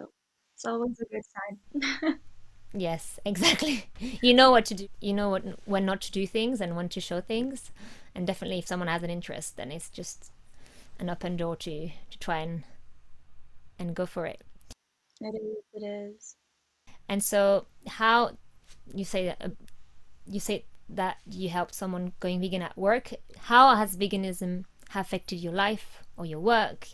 it's 0.54 0.64
always 0.64 0.98
a 1.00 1.04
good 1.04 1.22
sign. 1.24 2.18
Yes, 2.74 3.18
exactly. 3.24 3.84
You 3.98 4.34
know 4.34 4.50
what 4.50 4.66
to 4.66 4.74
do. 4.74 4.88
You 5.00 5.14
know 5.14 5.30
what 5.30 5.44
when 5.66 5.86
not 5.86 6.00
to 6.02 6.10
do 6.12 6.26
things 6.26 6.60
and 6.60 6.76
when 6.76 6.88
to 6.90 7.00
show 7.00 7.20
things. 7.20 7.70
And 8.14 8.26
definitely, 8.26 8.58
if 8.58 8.66
someone 8.66 8.88
has 8.88 9.02
an 9.04 9.10
interest, 9.10 9.56
then 9.56 9.70
it's 9.70 9.88
just 9.88 10.32
an 10.98 11.08
open 11.08 11.36
door 11.36 11.56
to 11.56 11.88
to 11.88 12.18
try 12.18 12.38
and 12.40 12.64
and 13.78 13.94
go 13.94 14.04
for 14.04 14.26
it. 14.26 14.42
It 15.20 15.34
is. 15.34 15.64
It 15.74 15.86
is. 15.86 16.36
And 17.08 17.22
so, 17.22 17.66
how 17.86 18.36
you 18.94 19.04
say 19.04 19.26
that 19.26 19.42
uh, 19.42 19.48
you 20.26 20.40
say 20.40 20.64
that 20.88 21.18
you 21.28 21.48
helped 21.48 21.74
someone 21.74 22.12
going 22.20 22.40
vegan 22.40 22.62
at 22.62 22.76
work. 22.76 23.12
How 23.36 23.74
has 23.74 23.96
veganism 23.96 24.64
affected 24.94 25.36
your 25.36 25.52
life 25.52 26.02
or 26.16 26.24
your 26.26 26.40
work? 26.40 26.88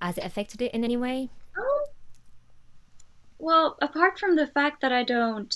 Has 0.00 0.18
it 0.18 0.24
affected 0.24 0.62
it 0.62 0.72
in 0.72 0.84
any 0.84 0.96
way? 0.96 1.30
Um, 1.56 1.84
well, 3.38 3.76
apart 3.80 4.18
from 4.18 4.36
the 4.36 4.46
fact 4.46 4.80
that 4.80 4.92
I 4.92 5.04
don't 5.04 5.54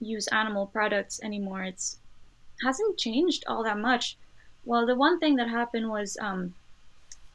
use 0.00 0.28
animal 0.28 0.66
products 0.66 1.20
anymore, 1.22 1.62
it's 1.62 1.98
hasn't 2.64 2.98
changed 2.98 3.44
all 3.46 3.62
that 3.64 3.78
much. 3.78 4.16
Well, 4.64 4.86
the 4.86 4.96
one 4.96 5.18
thing 5.18 5.36
that 5.36 5.48
happened 5.48 5.88
was 5.88 6.16
um, 6.20 6.54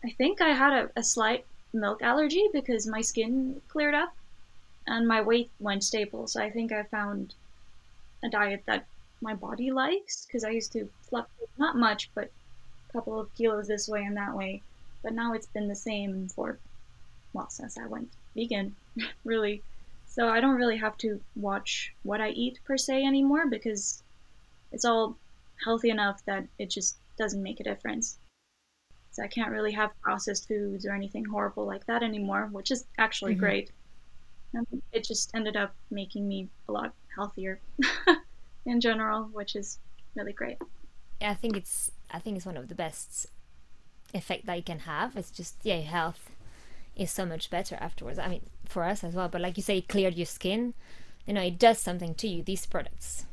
I 0.03 0.09
think 0.11 0.41
I 0.41 0.49
had 0.49 0.73
a, 0.73 0.89
a 0.95 1.03
slight 1.03 1.45
milk 1.73 2.01
allergy 2.01 2.47
because 2.53 2.85
my 2.87 3.01
skin 3.01 3.61
cleared 3.67 3.95
up 3.95 4.13
and 4.85 5.07
my 5.07 5.21
weight 5.21 5.49
went 5.59 5.83
stable. 5.83 6.27
So 6.27 6.41
I 6.41 6.49
think 6.49 6.71
I 6.71 6.83
found 6.83 7.33
a 8.23 8.29
diet 8.29 8.63
that 8.65 8.85
my 9.21 9.33
body 9.33 9.71
likes 9.71 10.25
because 10.25 10.43
I 10.43 10.49
used 10.49 10.73
to 10.73 10.89
fluctuate 11.09 11.49
not 11.57 11.75
much, 11.75 12.09
but 12.13 12.31
a 12.89 12.93
couple 12.93 13.19
of 13.19 13.33
kilos 13.35 13.67
this 13.67 13.87
way 13.87 14.03
and 14.03 14.17
that 14.17 14.35
way. 14.35 14.61
But 15.01 15.13
now 15.13 15.33
it's 15.33 15.47
been 15.47 15.67
the 15.67 15.75
same 15.75 16.29
for 16.29 16.59
well 17.33 17.49
since 17.49 17.77
I 17.77 17.87
went 17.87 18.09
vegan, 18.35 18.75
really. 19.25 19.63
So 20.07 20.29
I 20.29 20.39
don't 20.41 20.57
really 20.57 20.77
have 20.77 20.97
to 20.99 21.19
watch 21.35 21.93
what 22.03 22.21
I 22.21 22.29
eat 22.29 22.59
per 22.65 22.77
se 22.77 23.03
anymore 23.03 23.47
because 23.47 24.03
it's 24.71 24.85
all 24.85 25.17
healthy 25.63 25.89
enough 25.89 26.23
that 26.25 26.45
it 26.59 26.69
just 26.69 26.97
doesn't 27.17 27.41
make 27.41 27.59
a 27.59 27.63
difference. 27.63 28.17
So 29.13 29.23
I 29.23 29.29
can't 29.29 29.51
really 29.51 29.73
have 29.73 29.91
processed 30.01 30.47
foods 30.49 30.85
or 30.87 30.93
anything 30.93 31.25
horrible 31.25 31.67
like 31.67 31.85
that 31.87 32.03
anymore, 32.03 32.49
which 32.51 32.71
is 32.71 32.87
actually 32.99 33.35
Mhm. 33.35 33.37
great. 33.37 33.71
And 34.53 34.67
it 34.93 35.05
just 35.05 35.31
ended 35.35 35.57
up 35.57 35.75
making 35.91 36.27
me 36.27 36.51
a 36.69 36.73
lot 36.73 36.95
healthier 37.15 37.61
in 38.65 38.81
general, 38.81 39.25
which 39.33 39.55
is 39.55 39.79
really 40.15 40.33
great. 40.33 40.59
I 41.21 41.33
think 41.33 41.55
it's 41.57 41.91
I 42.11 42.19
think 42.19 42.37
it's 42.37 42.45
one 42.45 42.57
of 42.57 42.67
the 42.67 42.75
best 42.75 43.27
effect 44.13 44.45
that 44.47 44.57
you 44.57 44.63
can 44.63 44.79
have. 44.81 45.17
It's 45.17 45.31
just 45.31 45.57
yeah, 45.63 45.75
your 45.77 45.85
health 45.85 46.31
is 46.95 47.11
so 47.11 47.25
much 47.25 47.49
better 47.49 47.77
afterwards. 47.81 48.19
I 48.19 48.27
mean, 48.29 48.49
for 48.65 48.83
us 48.85 49.03
as 49.03 49.15
well. 49.15 49.29
But 49.29 49.41
like 49.41 49.57
you 49.57 49.63
say, 49.63 49.79
it 49.79 49.89
cleared 49.89 50.15
your 50.15 50.27
skin. 50.27 50.75
You 51.27 51.33
know, 51.35 51.43
it 51.43 51.59
does 51.59 51.79
something 51.79 52.15
to 52.15 52.27
you. 52.27 52.43
These 52.43 52.65
products, 52.67 53.25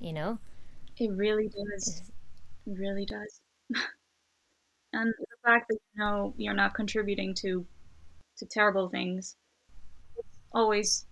you 0.00 0.12
know. 0.12 0.38
It 0.98 1.10
really 1.10 1.48
does. 1.48 2.02
It 2.66 2.78
really 2.78 3.06
does. 3.06 3.40
and 4.92 5.12
the 5.18 5.36
fact 5.44 5.66
that 5.68 5.78
you 5.94 6.00
know 6.02 6.34
you're 6.36 6.54
not 6.54 6.74
contributing 6.74 7.34
to 7.42 7.66
to 8.38 8.46
terrible 8.46 8.88
things, 8.88 9.36
it's 10.16 10.38
always 10.52 11.06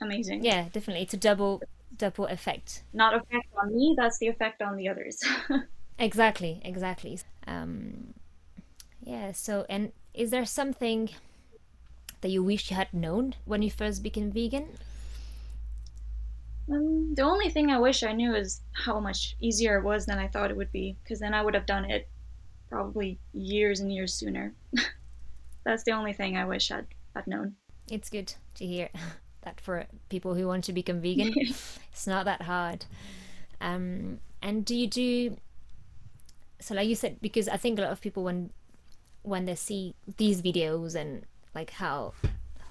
amazing. 0.00 0.44
Yeah, 0.44 0.64
definitely. 0.72 1.02
It's 1.02 1.14
a 1.14 1.18
double 1.18 1.62
double 1.96 2.26
effect. 2.26 2.82
Not 2.92 3.14
effect 3.14 3.46
on 3.60 3.74
me, 3.74 3.94
that's 3.96 4.18
the 4.18 4.28
effect 4.28 4.62
on 4.62 4.76
the 4.76 4.88
others. 4.88 5.22
Exactly, 5.98 6.60
exactly. 6.64 7.18
Um, 7.46 8.14
yeah. 9.02 9.32
So, 9.32 9.64
and 9.68 9.92
is 10.12 10.30
there 10.30 10.44
something 10.44 11.10
that 12.20 12.30
you 12.30 12.42
wish 12.42 12.70
you 12.70 12.76
had 12.76 12.92
known 12.92 13.34
when 13.44 13.62
you 13.62 13.70
first 13.70 14.02
became 14.02 14.32
vegan? 14.32 14.68
um, 16.70 17.14
the 17.14 17.22
only 17.22 17.50
thing 17.50 17.70
I 17.70 17.78
wish 17.78 18.02
I 18.02 18.12
knew 18.12 18.34
is 18.34 18.62
how 18.72 18.98
much 18.98 19.36
easier 19.40 19.78
it 19.78 19.84
was 19.84 20.06
than 20.06 20.18
I 20.18 20.28
thought 20.28 20.50
it 20.50 20.56
would 20.56 20.72
be, 20.72 20.96
because 21.02 21.20
then 21.20 21.34
I 21.34 21.42
would 21.42 21.54
have 21.54 21.66
done 21.66 21.84
it 21.84 22.08
probably 22.74 23.20
years 23.32 23.78
and 23.78 23.92
years 23.92 24.12
sooner. 24.12 24.52
that's 25.64 25.84
the 25.84 25.92
only 25.92 26.12
thing 26.12 26.36
I 26.36 26.44
wish 26.44 26.72
I'd, 26.72 26.86
I'd 27.14 27.26
known. 27.28 27.54
It's 27.88 28.10
good 28.10 28.34
to 28.56 28.66
hear 28.66 28.88
that 29.42 29.60
for 29.60 29.86
people 30.08 30.34
who 30.34 30.48
want 30.48 30.64
to 30.64 30.72
become 30.72 31.00
vegan, 31.00 31.32
it's 31.92 32.06
not 32.08 32.24
that 32.24 32.42
hard. 32.42 32.84
Um, 33.60 34.18
and 34.42 34.64
do 34.64 34.74
you 34.74 34.88
do 34.88 35.36
so 36.60 36.74
like 36.74 36.88
you 36.88 36.94
said 36.94 37.20
because 37.20 37.48
I 37.48 37.56
think 37.56 37.78
a 37.78 37.82
lot 37.82 37.92
of 37.92 38.00
people 38.00 38.24
when 38.24 38.50
when 39.22 39.44
they 39.44 39.54
see 39.54 39.94
these 40.16 40.42
videos 40.42 40.94
and 40.94 41.24
like 41.54 41.70
how 41.70 42.12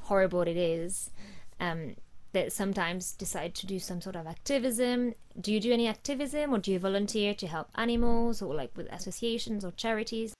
horrible 0.01 0.41
it 0.41 0.57
is, 0.57 1.11
um, 1.59 1.95
that 2.33 2.51
sometimes 2.51 3.13
decide 3.13 3.55
to 3.55 3.65
do 3.65 3.79
some 3.79 4.01
sort 4.01 4.15
of 4.15 4.27
activism. 4.27 5.13
Do 5.39 5.53
you 5.53 5.59
do 5.59 5.71
any 5.71 5.87
activism 5.87 6.53
or 6.53 6.57
do 6.57 6.71
you 6.71 6.79
volunteer 6.79 7.33
to 7.35 7.47
help 7.47 7.69
animals 7.75 8.41
or 8.41 8.53
like 8.53 8.75
with 8.75 8.91
associations 8.91 9.63
or 9.63 9.71
charities? 9.71 10.33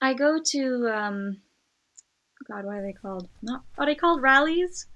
I 0.00 0.14
go 0.14 0.38
to 0.52 0.88
um, 0.88 1.38
God, 2.48 2.64
what 2.64 2.76
are 2.76 2.82
they 2.82 2.92
called? 2.92 3.28
Not 3.42 3.62
are 3.78 3.86
they 3.86 3.94
called 3.94 4.22
rallies? 4.22 4.86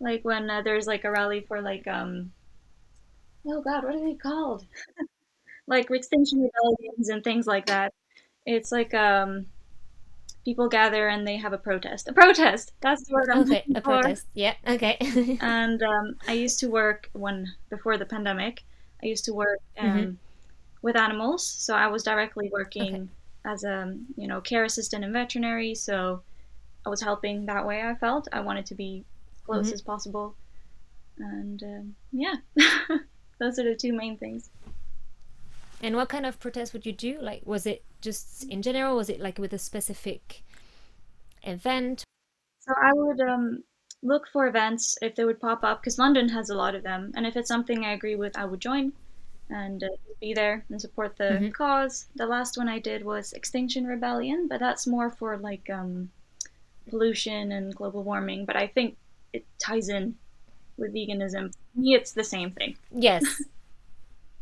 Like 0.00 0.24
when 0.24 0.50
uh, 0.50 0.62
there's 0.62 0.86
like 0.86 1.04
a 1.04 1.10
rally 1.10 1.44
for 1.46 1.62
like 1.62 1.86
um, 1.86 2.32
oh 3.46 3.60
God, 3.62 3.84
what 3.84 3.94
are 3.94 4.04
they 4.04 4.14
called? 4.14 4.66
like 5.66 5.90
extinction 5.90 6.40
rebellions 6.40 7.08
and 7.08 7.22
things 7.22 7.46
like 7.46 7.66
that. 7.66 7.92
It's 8.46 8.72
like 8.72 8.94
um, 8.94 9.46
people 10.44 10.68
gather 10.68 11.08
and 11.08 11.26
they 11.26 11.36
have 11.36 11.52
a 11.52 11.58
protest. 11.58 12.08
A 12.08 12.12
protest. 12.12 12.72
That's 12.80 13.06
the 13.06 13.14
word 13.14 13.28
I'm 13.32 13.42
Okay, 13.42 13.64
a 13.74 13.80
for. 13.80 14.02
protest. 14.02 14.26
Yeah, 14.34 14.54
okay. 14.66 14.96
And 15.40 15.82
um, 15.82 16.14
I 16.28 16.32
used 16.34 16.60
to 16.60 16.68
work 16.70 17.08
when 17.12 17.46
before 17.70 17.96
the 17.98 18.06
pandemic. 18.06 18.62
I 19.02 19.06
used 19.06 19.24
to 19.26 19.32
work 19.34 19.58
um, 19.78 19.88
Mhm. 19.88 20.16
with 20.82 20.96
animals, 20.96 21.46
so 21.46 21.74
I 21.74 21.86
was 21.88 22.02
directly 22.02 22.50
working 22.52 23.08
as 23.44 23.64
a 23.64 23.96
you 24.16 24.28
know 24.28 24.40
care 24.40 24.64
assistant 24.64 25.04
in 25.04 25.12
veterinary. 25.12 25.74
So 25.74 26.22
I 26.86 26.90
was 26.90 27.00
helping 27.02 27.46
that 27.46 27.66
way. 27.66 27.82
I 27.82 27.94
felt 27.94 28.28
I 28.32 28.40
wanted 28.40 28.66
to 28.66 28.74
be 28.74 29.04
close 29.46 29.68
Mhm. 29.68 29.74
as 29.74 29.82
possible, 29.82 30.36
and 31.18 31.62
um, 31.62 31.94
yeah, 32.12 32.36
those 33.40 33.58
are 33.58 33.64
the 33.64 33.76
two 33.76 33.92
main 33.92 34.18
things. 34.18 34.50
And 35.82 35.96
what 35.96 36.08
kind 36.08 36.26
of 36.26 36.38
protest 36.38 36.72
would 36.72 36.84
you 36.86 36.92
do? 36.92 37.18
Like, 37.20 37.42
was 37.46 37.66
it 37.66 37.82
just 38.00 38.44
in 38.44 38.62
general? 38.62 38.96
Was 38.96 39.08
it 39.08 39.20
like 39.20 39.38
with 39.38 39.52
a 39.52 39.58
specific 39.58 40.42
event? 41.42 42.04
So 42.60 42.72
I 42.76 42.92
would 42.92 43.20
um, 43.20 43.64
look 44.02 44.28
for 44.32 44.46
events 44.46 44.98
if 45.00 45.14
they 45.14 45.24
would 45.24 45.40
pop 45.40 45.64
up 45.64 45.80
because 45.80 45.98
London 45.98 46.28
has 46.28 46.50
a 46.50 46.54
lot 46.54 46.74
of 46.74 46.82
them, 46.82 47.12
and 47.14 47.26
if 47.26 47.36
it's 47.36 47.48
something 47.48 47.84
I 47.84 47.92
agree 47.92 48.16
with, 48.16 48.36
I 48.36 48.44
would 48.44 48.60
join 48.60 48.92
and 49.48 49.82
uh, 49.82 49.88
be 50.20 50.34
there 50.34 50.64
and 50.68 50.80
support 50.80 51.16
the 51.16 51.40
Mhm. 51.40 51.52
cause. 51.54 52.06
The 52.14 52.26
last 52.26 52.56
one 52.58 52.68
I 52.68 52.78
did 52.78 53.04
was 53.04 53.32
Extinction 53.32 53.86
Rebellion, 53.86 54.46
but 54.48 54.60
that's 54.60 54.86
more 54.86 55.10
for 55.10 55.38
like 55.38 55.68
um, 55.70 56.10
pollution 56.88 57.52
and 57.52 57.74
global 57.74 58.04
warming. 58.04 58.44
But 58.44 58.56
I 58.56 58.66
think 58.68 58.96
it 59.32 59.46
ties 59.58 59.88
in 59.88 60.16
with 60.76 60.94
veganism. 60.94 61.52
For 61.74 61.80
me, 61.80 61.94
it's 61.94 62.12
the 62.12 62.24
same 62.24 62.52
thing. 62.52 62.76
Yes. 62.92 63.42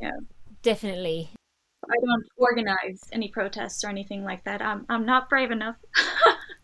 Yeah. 0.01 0.13
Definitely. 0.63 1.31
I 1.89 1.95
don't 2.05 2.25
organize 2.37 3.01
any 3.13 3.29
protests 3.29 3.83
or 3.85 3.89
anything 3.89 4.25
like 4.25 4.45
that. 4.45 4.61
I'm 4.61 4.85
I'm 4.89 5.07
not 5.07 5.29
brave 5.29 5.51
enough. 5.51 5.77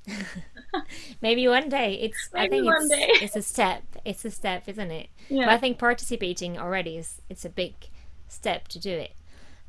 Maybe 1.23 1.47
one 1.49 1.69
day. 1.69 1.95
It's. 1.95 2.29
I 2.35 2.49
think 2.49 2.67
one 2.67 2.77
it's. 2.83 2.89
day. 2.91 3.09
It's 3.23 3.37
a 3.37 3.43
step. 3.43 3.85
It's 4.05 4.25
a 4.25 4.31
step, 4.31 4.69
isn't 4.69 4.91
it? 4.91 5.09
But 5.31 5.49
I 5.49 5.59
think 5.59 5.79
participating 5.79 6.59
already 6.59 6.97
is. 6.99 7.23
It's 7.31 7.45
a 7.45 7.49
big 7.49 7.75
step 8.29 8.69
to 8.69 8.79
do 8.79 8.91
it. 8.91 9.13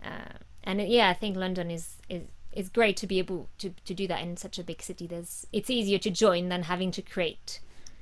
Uh, 0.03 0.39
and 0.63 0.81
it- 0.81 0.89
yeah, 0.89 1.09
I 1.09 1.13
think 1.13 1.37
London 1.37 1.69
is 1.71 1.97
is 2.09 2.23
is 2.51 2.69
great 2.69 2.97
to 2.97 3.07
be 3.07 3.19
able 3.19 3.49
to 3.59 3.69
to 3.85 3.93
do 3.93 4.07
that 4.07 4.21
in 4.21 4.35
such 4.37 4.57
a 4.59 4.63
big 4.63 4.81
city. 4.81 5.07
There's. 5.07 5.45
It's 5.53 5.69
easier 5.69 5.99
to 5.99 6.09
join 6.09 6.49
than 6.49 6.63
having 6.63 6.91
to 6.91 7.01
create 7.01 7.59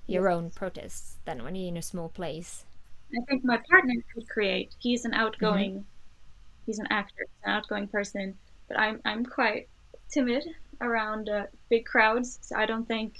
your 0.07 0.29
own 0.29 0.49
protests 0.49 1.17
than 1.25 1.43
when 1.43 1.55
you're 1.55 1.67
in 1.69 1.77
a 1.77 1.81
small 1.81 2.09
place. 2.09 2.65
I 3.15 3.23
think 3.29 3.43
my 3.45 3.59
partner 3.69 3.93
could 4.13 4.27
create. 4.27 4.73
He's 4.79 5.05
an 5.05 5.13
outgoing 5.13 5.85
he's 6.65 6.79
an 6.79 6.87
actor, 6.91 7.15
he's 7.19 7.41
an 7.45 7.51
outgoing 7.53 7.87
person, 7.87 8.37
but 8.67 8.79
I'm 8.79 9.01
I'm 9.05 9.25
quite 9.25 9.69
timid 10.11 10.43
around 10.81 11.29
uh, 11.29 11.45
big 11.69 11.85
crowds, 11.85 12.39
so 12.41 12.55
I 12.57 12.65
don't 12.65 12.87
think 12.87 13.15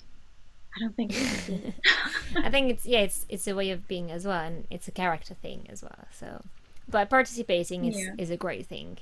I 0.76 0.82
don't 0.82 0.96
think. 0.96 1.14
I 2.44 2.50
think 2.50 2.70
it's 2.72 2.86
yeah, 2.86 3.00
it's 3.02 3.26
it's 3.30 3.48
a 3.48 3.56
way 3.56 3.72
of 3.72 3.88
being 3.88 4.12
as 4.12 4.26
well, 4.26 4.40
and 4.42 4.66
it's 4.70 4.88
a 4.88 4.92
character 4.92 5.34
thing 5.34 5.68
as 5.70 5.82
well. 5.84 6.06
So, 6.12 6.42
but 6.90 7.10
participating 7.10 7.86
is 7.86 7.98
Yeah. 7.98 8.16
is 8.18 8.30
a 8.30 8.38
great 8.38 8.68
thing. 8.68 8.98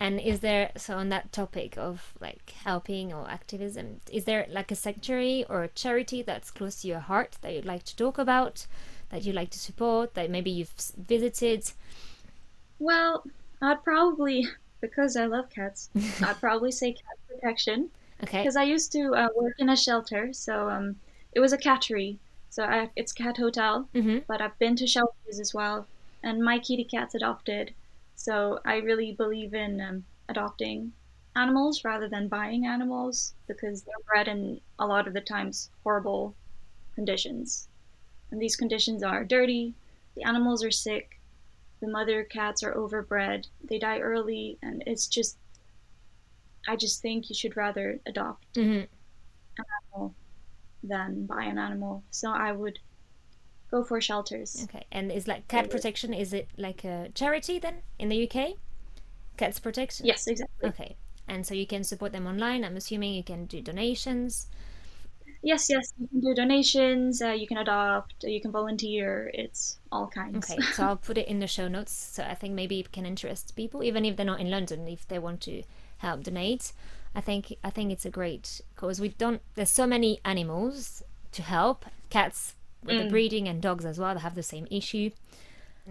And 0.00 0.18
is 0.20 0.40
there 0.40 0.72
so 0.76 0.96
on 0.96 1.10
that 1.10 1.32
topic 1.32 1.78
of 1.78 2.12
like 2.20 2.50
helping 2.64 3.12
or 3.12 3.30
activism? 3.30 4.00
Is 4.10 4.24
there 4.24 4.46
like 4.50 4.72
a 4.72 4.74
sanctuary 4.74 5.44
or 5.48 5.62
a 5.62 5.68
charity 5.68 6.22
that's 6.22 6.50
close 6.50 6.82
to 6.82 6.88
your 6.88 6.98
heart 6.98 7.36
that 7.42 7.54
you'd 7.54 7.64
like 7.64 7.84
to 7.84 7.96
talk 7.96 8.18
about, 8.18 8.66
that 9.10 9.22
you'd 9.24 9.36
like 9.36 9.50
to 9.50 9.60
support, 9.60 10.14
that 10.14 10.28
maybe 10.28 10.50
you've 10.50 10.74
visited? 10.98 11.70
Well, 12.78 13.24
I'd 13.62 13.82
probably 13.84 14.46
because 14.80 15.16
I 15.16 15.26
love 15.26 15.48
cats. 15.50 15.88
I'd 16.22 16.40
probably 16.40 16.72
say 16.72 16.92
cat 16.92 17.16
protection 17.28 17.90
Okay. 18.24 18.42
because 18.42 18.56
I 18.56 18.64
used 18.64 18.92
to 18.92 19.14
uh, 19.14 19.28
work 19.36 19.54
in 19.58 19.68
a 19.70 19.76
shelter, 19.76 20.32
so 20.32 20.68
um, 20.68 20.96
it 21.32 21.40
was 21.40 21.52
a 21.52 21.58
cattery. 21.58 22.18
So 22.50 22.64
I, 22.64 22.90
it's 22.96 23.12
cat 23.12 23.36
hotel, 23.36 23.88
Mm-hmm. 23.94 24.18
but 24.28 24.40
I've 24.42 24.58
been 24.58 24.76
to 24.76 24.86
shelters 24.86 25.40
as 25.40 25.54
well, 25.54 25.86
and 26.22 26.42
my 26.42 26.58
kitty 26.58 26.84
cat's 26.84 27.14
adopted. 27.14 27.72
So 28.16 28.60
I 28.64 28.76
really 28.76 29.12
believe 29.12 29.54
in 29.54 29.80
um, 29.80 30.04
adopting 30.28 30.92
animals 31.34 31.82
rather 31.84 32.08
than 32.08 32.28
buying 32.28 32.66
animals 32.66 33.32
because 33.48 33.82
they're 33.82 33.94
bred 34.06 34.28
in 34.28 34.60
a 34.78 34.86
lot 34.86 35.06
of 35.08 35.14
the 35.14 35.20
times 35.20 35.70
horrible 35.82 36.34
conditions. 36.94 37.68
And 38.30 38.40
these 38.40 38.54
conditions 38.56 39.02
are 39.02 39.24
dirty, 39.24 39.74
the 40.14 40.22
animals 40.24 40.62
are 40.62 40.70
sick, 40.70 41.18
the 41.82 41.88
mother 41.88 42.22
cats 42.22 42.62
are 42.62 42.72
overbred, 42.74 43.48
they 43.68 43.78
die 43.78 43.98
early, 43.98 44.56
and 44.62 44.84
it's 44.86 45.08
just, 45.08 45.36
I 46.66 46.76
just 46.76 47.02
think 47.02 47.28
you 47.28 47.34
should 47.34 47.56
rather 47.56 48.00
adopt 48.06 48.54
Mm-hmm. 48.54 48.84
animal 49.92 50.14
than 50.84 51.26
buy 51.26 51.42
an 51.42 51.58
animal. 51.58 52.04
So 52.10 52.30
I 52.30 52.52
would 52.52 52.78
go 53.70 53.82
for 53.82 54.00
shelters. 54.00 54.64
Okay. 54.64 54.84
And 54.92 55.10
is 55.10 55.26
like 55.26 55.48
cat 55.48 55.70
protection? 55.70 56.14
Is 56.14 56.32
it 56.32 56.48
like 56.56 56.84
a 56.84 57.08
charity 57.14 57.58
then 57.58 57.82
in 57.98 58.08
the 58.08 58.30
UK? 58.30 58.52
Cats 59.36 59.58
protection. 59.58 60.06
Yes, 60.06 60.28
exactly. 60.28 60.68
Okay. 60.68 60.96
And 61.26 61.44
so 61.44 61.52
you 61.54 61.66
can 61.66 61.82
support 61.82 62.12
them 62.12 62.28
online. 62.28 62.64
I'm 62.64 62.76
assuming 62.76 63.14
you 63.14 63.24
can 63.24 63.46
do 63.46 63.60
donations. 63.60 64.46
Yes, 65.42 65.68
yes, 65.68 65.92
you 65.98 66.06
can 66.08 66.20
do 66.20 66.34
donations, 66.34 67.20
uh, 67.20 67.30
you 67.30 67.48
can 67.48 67.56
adopt, 67.58 68.14
you 68.22 68.40
can 68.40 68.52
volunteer. 68.52 69.30
It's 69.34 69.78
all 69.90 70.06
kinds. 70.06 70.50
Okay, 70.50 70.60
so 70.72 70.84
I'll 70.84 70.96
put 70.96 71.18
it 71.18 71.26
in 71.26 71.40
the 71.40 71.48
show 71.48 71.66
notes. 71.66 71.92
So 71.92 72.22
I 72.22 72.34
think 72.34 72.54
maybe 72.54 72.78
it 72.78 72.92
can 72.92 73.04
interest 73.04 73.56
people, 73.56 73.82
even 73.82 74.04
if 74.04 74.16
they're 74.16 74.24
not 74.26 74.40
in 74.40 74.50
London, 74.50 74.86
if 74.86 75.06
they 75.08 75.18
want 75.18 75.40
to 75.42 75.62
help 75.98 76.22
donate. 76.22 76.72
I 77.14 77.20
think 77.20 77.54
I 77.64 77.70
think 77.70 77.90
it's 77.92 78.06
a 78.06 78.10
great 78.10 78.60
cause. 78.76 79.00
We 79.00 79.08
don't. 79.10 79.42
There's 79.54 79.70
so 79.70 79.86
many 79.86 80.20
animals 80.24 81.02
to 81.32 81.42
help. 81.42 81.86
Cats 82.08 82.54
with 82.84 82.98
the 82.98 83.04
Mm. 83.04 83.10
breeding 83.10 83.48
and 83.48 83.60
dogs 83.60 83.84
as 83.84 83.98
well. 83.98 84.14
They 84.14 84.20
have 84.20 84.34
the 84.34 84.42
same 84.42 84.66
issue. 84.70 85.10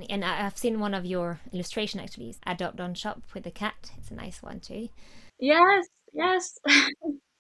And 0.10 0.24
I've 0.24 0.58
seen 0.58 0.79
one 0.79 0.93
of 0.93 1.05
your 1.05 1.41
illustration 1.51 2.00
actually. 2.00 2.36
Adopt 2.48 2.77
don't 2.77 2.98
shop 2.98 3.22
with 3.34 3.46
a 3.46 3.51
cat. 3.51 3.91
It's 3.98 4.12
a 4.12 4.13
nice 4.15 4.41
one 4.41 4.62
too. 4.62 4.88
Yes, 5.39 5.88
yes. 6.13 6.58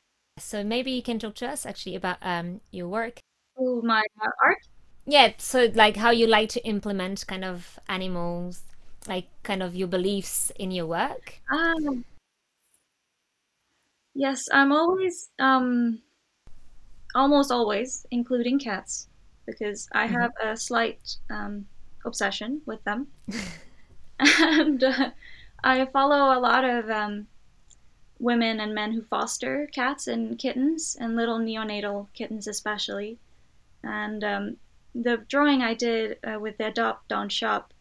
So 0.43 0.63
maybe 0.63 0.91
you 0.91 1.01
can 1.03 1.19
talk 1.19 1.35
to 1.35 1.47
us 1.49 1.65
actually 1.65 1.95
about 1.95 2.17
um 2.21 2.61
your 2.71 2.87
work 2.87 3.19
oh, 3.57 3.81
my 3.81 4.03
uh, 4.21 4.29
art. 4.43 4.57
Yeah, 5.05 5.33
so 5.37 5.65
like 5.73 5.95
how 5.97 6.11
you 6.11 6.27
like 6.27 6.49
to 6.49 6.65
implement 6.65 7.25
kind 7.27 7.43
of 7.43 7.79
animals, 7.87 8.63
like 9.07 9.27
kind 9.43 9.61
of 9.63 9.75
your 9.75 9.87
beliefs 9.87 10.51
in 10.51 10.71
your 10.71 10.85
work. 10.85 11.41
Um, 11.51 12.03
yes, 14.13 14.47
I'm 14.51 14.71
always, 14.71 15.31
um, 15.39 16.01
almost 17.15 17.51
always 17.51 18.05
including 18.11 18.59
cats 18.59 19.07
because 19.45 19.87
I 19.93 20.07
Mhm. 20.07 20.15
have 20.19 20.31
a 20.43 20.57
slight 20.57 21.17
um, 21.29 21.67
obsession 22.05 22.61
with 22.65 22.83
them. 22.83 23.13
and 24.19 24.83
uh, 24.83 25.11
I 25.63 25.85
follow 25.87 26.37
a 26.37 26.39
lot 26.39 26.63
of 26.63 26.89
um, 26.89 27.27
women 28.21 28.59
and 28.59 28.75
men 28.75 28.93
who 28.93 29.01
foster 29.01 29.67
cats 29.73 30.07
and 30.07 30.37
kittens 30.37 30.95
and 30.99 31.15
little 31.15 31.39
neonatal 31.39 32.07
kittens, 32.13 32.47
especially. 32.47 33.17
And 33.83 34.23
um, 34.23 34.57
the 34.93 35.17
drawing 35.27 35.63
I 35.63 35.73
did 35.73 36.19
uh, 36.23 36.39
with 36.39 36.57
the 36.57 36.67
Adopt 36.67 37.07
Don't 37.07 37.31
Shop, 37.31 37.73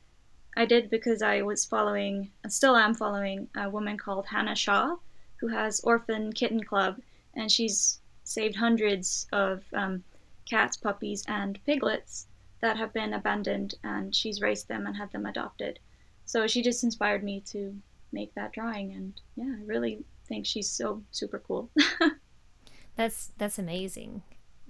I 0.56 0.64
did 0.64 0.88
because 0.88 1.20
I 1.20 1.42
was 1.42 1.64
following, 1.66 2.30
and 2.42 2.52
still 2.52 2.74
am 2.74 2.94
following, 2.94 3.48
a 3.54 3.68
woman 3.68 3.98
called 3.98 4.26
Hannah 4.26 4.56
Shaw, 4.56 4.96
who 5.36 5.48
has 5.48 5.80
Orphan 5.80 6.32
Kitten 6.32 6.64
Club, 6.64 7.00
and 7.34 7.52
she's 7.52 8.00
saved 8.24 8.56
hundreds 8.56 9.26
of 9.32 9.62
um, 9.74 10.02
cats, 10.48 10.76
puppies, 10.76 11.22
and 11.28 11.62
piglets 11.66 12.26
that 12.60 12.76
have 12.76 12.92
been 12.92 13.12
abandoned, 13.12 13.74
and 13.84 14.14
she's 14.14 14.40
raised 14.40 14.68
them 14.68 14.86
and 14.86 14.96
had 14.96 15.12
them 15.12 15.26
adopted. 15.26 15.78
So 16.24 16.46
she 16.46 16.62
just 16.62 16.82
inspired 16.82 17.22
me 17.22 17.40
to 17.46 17.76
make 18.12 18.34
that 18.34 18.52
drawing, 18.52 18.92
and 18.92 19.20
yeah, 19.36 19.54
I 19.58 19.64
really 19.66 20.04
think 20.30 20.46
she's 20.46 20.70
so 20.70 21.02
super 21.10 21.38
cool. 21.40 21.70
That's 22.96 23.30
that's 23.38 23.58
amazing 23.58 24.22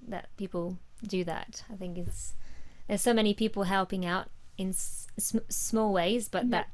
that 0.08 0.28
people 0.36 0.78
do 1.06 1.24
that. 1.24 1.64
I 1.72 1.76
think 1.76 1.98
it's 1.98 2.34
there's 2.86 3.00
so 3.02 3.14
many 3.14 3.34
people 3.34 3.64
helping 3.64 4.04
out 4.06 4.28
in 4.56 4.70
s- 4.70 5.08
small 5.48 5.92
ways, 5.92 6.28
but 6.28 6.44
Yeah. 6.44 6.50
that 6.50 6.68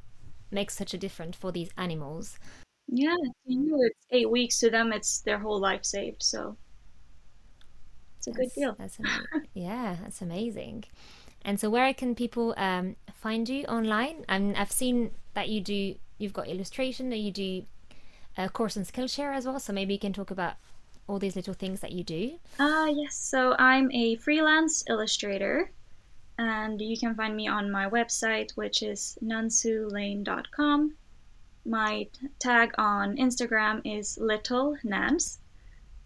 makes 0.51 0.77
such 0.77 0.93
a 0.95 0.99
difference 0.99 1.37
for 1.37 1.53
these 1.53 1.71
animals. 1.77 2.39
yeah, 2.89 3.15
to 3.17 3.53
you 3.53 3.79
it's 3.83 4.07
eight 4.11 4.31
weeks. 4.31 4.59
To 4.61 4.71
them, 4.71 4.93
it's 4.93 5.21
their 5.21 5.39
whole 5.39 5.59
life 5.61 5.85
saved. 5.85 6.23
So 6.23 6.57
it's 8.19 8.27
a 8.27 8.33
good 8.33 8.53
deal. 8.55 8.75
that's 8.79 8.99
yeah, 9.55 9.97
that's 10.03 10.21
amazing. 10.23 10.85
And 11.43 11.61
so, 11.61 11.71
where 11.71 11.95
can 11.95 12.15
people 12.15 12.55
um, 12.57 12.97
find 13.15 13.49
you 13.49 13.65
online? 13.67 14.25
And 14.29 14.57
I've 14.57 14.73
seen 14.73 15.13
that 15.35 15.49
you 15.49 15.61
do. 15.61 15.95
You've 16.19 16.33
got 16.33 16.49
illustration. 16.49 17.11
That 17.11 17.19
you 17.19 17.31
do 17.31 17.65
a 18.37 18.49
course 18.49 18.77
on 18.77 18.85
Skillshare 18.85 19.35
as 19.35 19.47
well. 19.47 19.59
So 19.59 19.73
maybe 19.73 19.95
you 19.95 20.01
can 20.01 20.13
talk 20.13 20.31
about 20.31 20.55
all 21.09 21.19
these 21.19 21.37
little 21.37 21.55
things 21.55 21.81
that 21.81 21.93
you 21.93 22.05
do. 22.05 22.39
Ah, 22.59 22.87
yes. 22.87 23.17
So 23.17 23.55
I'm 23.59 23.91
a 23.93 24.17
freelance 24.17 24.85
illustrator, 24.89 25.71
and 26.39 26.81
you 26.81 26.99
can 26.99 27.15
find 27.15 27.37
me 27.37 27.49
on 27.49 27.71
my 27.71 27.89
website, 27.89 28.53
which 28.57 28.83
is 28.83 29.19
nansulane.com. 29.23 30.95
My 31.65 32.07
tag 32.39 32.73
on 32.79 33.17
Instagram 33.17 33.83
is 33.85 34.19
Little 34.19 34.77
Nans, 34.85 35.39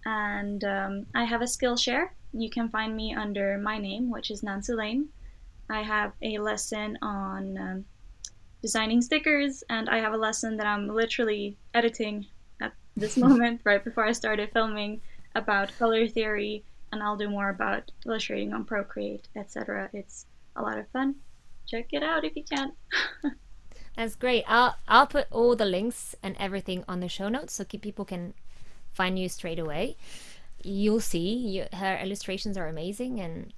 and 0.05 0.65
um, 0.65 1.07
I 1.15 1.25
have 1.25 1.43
a 1.43 1.47
Skillshare. 1.47 2.11
You 2.33 2.49
can 2.49 2.69
find 2.69 2.97
me 2.97 3.15
under 3.15 3.59
my 3.59 3.79
name, 3.79 4.11
which 4.11 4.31
is 4.31 4.43
Nancy 4.43 4.73
Lane. 4.73 5.09
I 5.69 5.83
have 5.83 6.13
a 6.23 6.39
lesson 6.39 6.99
on 7.03 7.59
um, 7.59 7.85
designing 8.63 9.01
stickers, 9.03 9.65
and 9.69 9.89
I 9.89 9.99
have 9.99 10.13
a 10.13 10.17
lesson 10.19 10.57
that 10.57 10.67
I'm 10.67 10.89
literally 10.89 11.57
editing 11.75 12.27
at 12.61 12.73
this 12.97 13.17
moment, 13.25 13.61
right 13.65 13.83
before 13.83 14.05
I 14.05 14.13
started 14.13 14.51
filming, 14.53 15.01
about 15.35 15.77
color 15.79 16.07
theory, 16.09 16.65
and 16.93 17.03
I'll 17.03 17.17
do 17.17 17.29
more 17.29 17.51
about 17.51 17.91
illustrating 18.07 18.53
on 18.53 18.65
Procreate, 18.65 19.29
etc. 19.37 19.89
It's 19.93 20.27
a 20.57 20.63
lot 20.63 20.79
of 20.79 20.89
fun. 20.89 21.17
Check 21.67 21.89
it 21.93 22.03
out 22.03 22.25
if 22.25 22.35
you 22.35 22.45
can. 22.45 22.73
That's 23.97 24.17
great. 24.17 24.45
I'll 24.49 24.77
I'll 24.89 25.07
put 25.07 25.27
all 25.31 25.55
the 25.57 25.65
links 25.65 26.15
and 26.23 26.37
everything 26.39 26.85
on 26.89 27.01
the 27.01 27.09
show 27.09 27.29
notes 27.29 27.55
so 27.55 27.65
people 27.65 28.05
can 28.05 28.35
find 28.93 29.19
you 29.19 29.29
straight 29.29 29.59
away. 29.59 29.97
You'll 30.63 31.01
see 31.01 31.35
you, 31.35 31.67
her 31.73 31.99
illustrations 32.03 32.57
are 32.57 32.67
amazing 32.67 33.21
and 33.21 33.53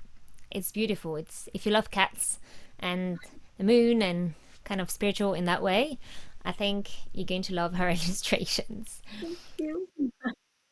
it's 0.50 0.70
beautiful. 0.70 1.16
It's 1.16 1.48
if 1.54 1.66
you 1.66 1.72
love 1.72 1.90
cats 1.90 2.38
and 2.78 3.18
the 3.58 3.64
moon 3.64 4.02
and 4.02 4.34
kind 4.64 4.80
of 4.80 4.90
spiritual 4.90 5.34
in 5.34 5.44
that 5.46 5.62
way, 5.62 5.98
I 6.44 6.52
think 6.52 6.90
you're 7.12 7.26
going 7.26 7.42
to 7.42 7.54
love 7.54 7.74
her 7.74 7.88
illustrations. 7.90 9.02
Thank 9.20 9.38
you. 9.58 9.88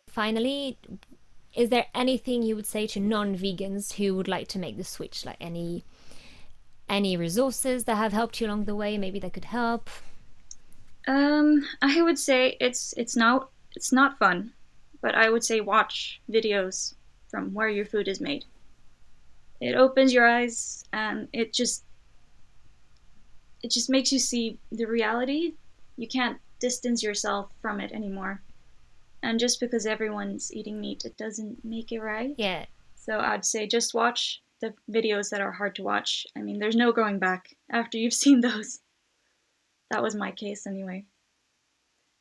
Finally, 0.08 0.78
is 1.54 1.70
there 1.70 1.86
anything 1.94 2.42
you 2.42 2.56
would 2.56 2.66
say 2.66 2.86
to 2.88 3.00
non-vegans 3.00 3.94
who 3.94 4.14
would 4.16 4.28
like 4.28 4.48
to 4.48 4.58
make 4.58 4.76
the 4.76 4.84
switch? 4.84 5.24
Like 5.24 5.36
any 5.40 5.84
any 6.88 7.16
resources 7.16 7.84
that 7.84 7.96
have 7.96 8.12
helped 8.12 8.40
you 8.40 8.48
along 8.48 8.64
the 8.64 8.74
way? 8.74 8.98
Maybe 8.98 9.20
that 9.20 9.32
could 9.32 9.44
help. 9.44 9.88
Um, 11.06 11.64
I 11.82 12.02
would 12.02 12.18
say 12.18 12.56
it's 12.60 12.92
it's 12.96 13.16
not 13.16 13.50
it's 13.76 13.92
not 13.92 14.18
fun, 14.18 14.52
but 15.00 15.14
I 15.14 15.30
would 15.30 15.44
say 15.44 15.60
watch 15.60 16.20
videos 16.30 16.94
from 17.28 17.54
where 17.54 17.68
your 17.68 17.84
food 17.84 18.08
is 18.08 18.20
made. 18.20 18.44
It 19.60 19.76
opens 19.76 20.12
your 20.12 20.26
eyes 20.26 20.84
and 20.92 21.28
it 21.32 21.52
just 21.52 21.84
it 23.62 23.70
just 23.70 23.90
makes 23.90 24.12
you 24.12 24.18
see 24.18 24.58
the 24.72 24.86
reality. 24.86 25.54
You 25.96 26.08
can't 26.08 26.38
distance 26.60 27.02
yourself 27.02 27.50
from 27.60 27.80
it 27.80 27.92
anymore. 27.92 28.42
And 29.22 29.38
just 29.38 29.60
because 29.60 29.86
everyone's 29.86 30.52
eating 30.52 30.80
meat, 30.80 31.04
it 31.04 31.16
doesn't 31.16 31.64
make 31.64 31.92
it 31.92 32.00
right. 32.00 32.34
Yeah, 32.38 32.64
So 32.94 33.18
I'd 33.20 33.44
say 33.44 33.66
just 33.66 33.94
watch 33.94 34.42
the 34.60 34.74
videos 34.90 35.30
that 35.30 35.40
are 35.40 35.52
hard 35.52 35.74
to 35.76 35.82
watch. 35.82 36.26
I 36.36 36.40
mean, 36.40 36.58
there's 36.58 36.76
no 36.76 36.92
going 36.92 37.18
back 37.18 37.54
after 37.70 37.98
you've 37.98 38.14
seen 38.24 38.40
those. 38.40 38.80
that 39.90 40.02
was 40.02 40.14
my 40.14 40.30
case 40.30 40.66
anyway. 40.66 41.04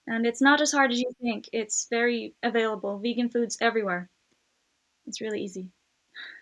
And 0.07 0.25
it's 0.25 0.41
not 0.41 0.59
as 0.59 0.71
hard 0.71 0.91
as 0.91 0.99
you 0.99 1.11
think. 1.21 1.49
It's 1.53 1.87
very 1.89 2.33
available. 2.41 2.97
Vegan 2.97 3.29
foods 3.29 3.57
everywhere. 3.61 4.09
It's 5.05 5.21
really 5.21 5.41
easy. 5.43 5.69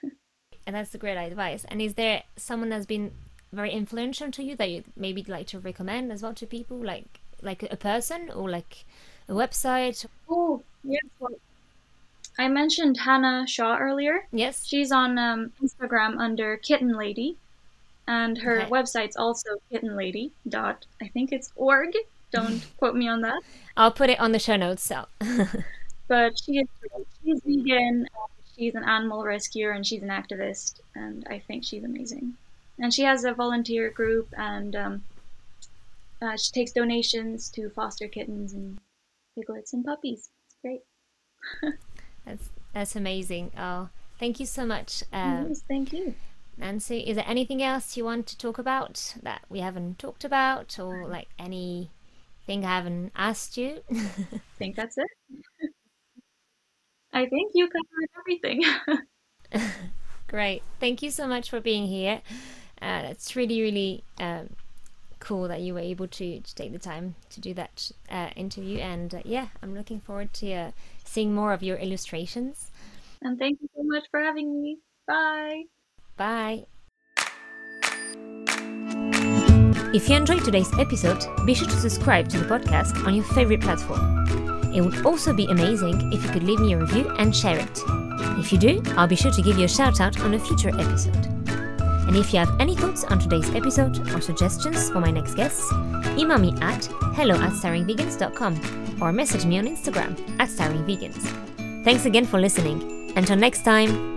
and 0.66 0.76
that's 0.76 0.96
a 0.96 0.98
great 0.98 1.18
advice. 1.18 1.66
And 1.68 1.82
is 1.82 1.96
there 1.96 2.24
someone 2.38 2.70
that's 2.70 2.86
been 2.86 3.12
very 3.52 3.72
influential 3.72 4.32
to 4.32 4.44
you 4.44 4.56
that 4.56 4.70
you 4.70 4.84
maybe 4.96 5.24
like 5.24 5.48
to 5.48 5.60
recommend 5.60 6.12
as 6.12 6.22
well 6.22 6.34
to 6.34 6.46
people, 6.46 6.78
like 6.78 7.20
like 7.42 7.64
a 7.64 7.78
person 7.78 8.30
or 8.30 8.50
like 8.50 8.86
a 9.30 9.34
website? 9.34 10.06
Oh 10.30 10.62
yes, 10.84 11.04
well, 11.20 11.32
I 12.38 12.48
mentioned 12.48 12.98
Hannah 12.98 13.46
Shaw 13.48 13.78
earlier. 13.78 14.28
Yes, 14.32 14.66
she's 14.66 14.92
on 14.92 15.18
um, 15.18 15.52
Instagram 15.64 16.18
under 16.20 16.58
Kitten 16.58 16.94
Lady, 16.94 17.38
and 18.08 18.38
her 18.40 18.62
okay. 18.62 18.70
website's 18.70 19.16
also 19.16 19.50
kittenlady 19.72 20.32
dot 20.48 20.86
I 21.02 21.08
think 21.08 21.32
it's 21.32 21.52
org. 21.56 21.94
Don't 22.32 22.66
quote 22.78 22.96
me 22.96 23.08
on 23.08 23.22
that. 23.22 23.42
I'll 23.76 23.92
put 23.92 24.10
it 24.10 24.20
on 24.20 24.32
the 24.32 24.40
show 24.40 24.58
notes. 24.58 24.84
So. 24.84 25.06
but 26.08 26.38
she 26.40 26.60
is 26.60 26.68
she's 27.24 27.42
vegan. 27.46 28.08
She's 28.56 28.74
an 28.74 28.84
animal 28.84 29.24
rescuer 29.24 29.72
and 29.72 29.86
she's 29.86 30.02
an 30.02 30.10
activist, 30.10 30.80
and 30.96 31.26
I 31.30 31.40
think 31.40 31.64
she's 31.64 31.84
amazing 31.84 32.36
and 32.80 32.94
she 32.94 33.04
has 33.04 33.24
a 33.24 33.34
volunteer 33.34 33.90
group 33.90 34.28
and 34.38 34.76
um, 34.76 35.04
uh, 36.22 36.38
she 36.38 36.52
takes 36.52 36.72
donations 36.72 37.50
to 37.50 37.70
foster 37.70 38.08
kittens 38.08 38.54
and 38.54 38.80
piglets 39.36 39.74
and 39.74 39.86
puppies. 39.86 40.30
It's 40.46 40.56
great. 40.62 40.82
that's 42.26 42.50
that's 42.74 42.96
amazing. 42.96 43.52
Oh, 43.58 43.90
thank 44.20 44.40
you 44.40 44.46
so 44.46 44.66
much. 44.66 45.04
Uh, 45.14 45.46
yes, 45.48 45.64
thank 45.68 45.94
you. 45.94 46.14
Nancy, 46.58 47.02
is 47.02 47.16
there 47.16 47.26
anything 47.28 47.62
else 47.62 47.96
you 47.96 48.04
want 48.04 48.26
to 48.28 48.38
talk 48.38 48.58
about 48.58 49.16
that 49.22 49.42
we 49.48 49.60
haven't 49.60 50.00
talked 50.00 50.24
about, 50.24 50.80
or 50.80 51.08
like 51.08 51.28
anything 51.38 52.66
I 52.66 52.76
haven't 52.76 53.12
asked 53.16 53.58
you? 53.58 53.82
I 53.92 54.42
think 54.58 54.76
that's 54.76 54.98
it. 54.98 55.72
I 57.14 57.26
think 57.28 57.52
you 57.54 57.70
covered 57.70 58.10
everything. 58.20 58.64
Great. 60.28 60.62
Thank 60.80 61.02
you 61.02 61.10
so 61.10 61.28
much 61.28 61.50
for 61.50 61.62
being 61.62 61.88
here 61.88 62.22
uh, 62.82 63.02
it's 63.06 63.36
really 63.36 63.62
really 63.62 64.04
um, 64.20 64.50
cool 65.20 65.48
that 65.48 65.62
you 65.62 65.74
were 65.74 65.80
able 65.80 66.08
to, 66.08 66.40
to 66.40 66.56
take 66.56 66.72
the 66.72 66.80
time 66.80 67.16
to 67.30 67.42
do 67.42 67.54
that 67.54 67.92
uh, 68.10 68.30
interview. 68.36 68.80
And 68.80 69.14
uh, 69.14 69.22
yeah 69.26 69.48
i'm 69.62 69.74
looking 69.76 70.00
forward 70.00 70.34
to 70.36 70.54
uh, 70.54 70.72
seeing 71.04 71.34
more 71.34 71.54
of 71.54 71.64
your 71.64 71.78
illustrations. 71.78 72.72
And 73.22 73.40
thank 73.40 73.60
you 73.62 73.70
so 73.76 73.84
much 73.84 74.04
for 74.12 74.20
having 74.20 74.62
me. 74.62 74.78
Bye. 75.08 75.64
Bye. 76.18 76.66
If 79.94 80.08
you 80.10 80.16
enjoyed 80.16 80.44
today's 80.46 80.72
episode 80.78 81.26
be 81.46 81.54
sure 81.56 81.68
to 81.68 81.76
subscribe 81.76 82.30
to 82.30 82.38
the 82.38 82.46
podcast 82.46 83.06
on 83.06 83.16
your 83.16 83.24
favorite 83.26 83.62
platform. 83.62 84.26
It 84.74 84.82
would 84.82 85.06
also 85.06 85.34
be 85.34 85.46
amazing 85.46 86.14
if 86.14 86.24
you 86.24 86.30
could 86.30 86.44
leave 86.44 86.60
me 86.60 86.74
a 86.74 86.78
review 86.78 87.10
and 87.18 87.36
share 87.36 87.58
it. 87.58 87.80
If 88.40 88.52
you 88.52 88.60
do 88.60 88.84
i'll 88.98 89.08
be 89.08 89.16
sure 89.16 89.32
to 89.32 89.42
give 89.42 89.58
you 89.58 89.66
a 89.66 89.70
shout 89.70 90.00
out 90.00 90.20
on 90.20 90.36
a 90.36 90.40
future 90.40 90.70
episode 90.70 91.37
and 92.08 92.16
if 92.16 92.34
you 92.34 92.40
have 92.40 92.60
any 92.60 92.76
thoughts 92.76 93.04
on 93.04 93.20
today's 93.20 93.54
episode 93.54 94.00
or 94.14 94.22
suggestions 94.22 94.90
for 94.90 95.00
my 95.00 95.12
next 95.12 95.36
guests, 95.36 95.72
email 96.18 96.38
me 96.38 96.54
at 96.62 96.86
hello 97.16 97.36
at 97.36 97.52
starringvegans.com 97.54 98.98
or 99.02 99.12
message 99.12 99.46
me 99.46 99.60
on 99.60 99.66
Instagram 99.66 100.18
at 100.40 100.50
starringvegans. 100.50 101.84
Thanks 101.84 102.06
again 102.06 102.26
for 102.26 102.40
listening. 102.40 103.12
Until 103.16 103.38
next 103.38 103.64
time. 103.64 104.17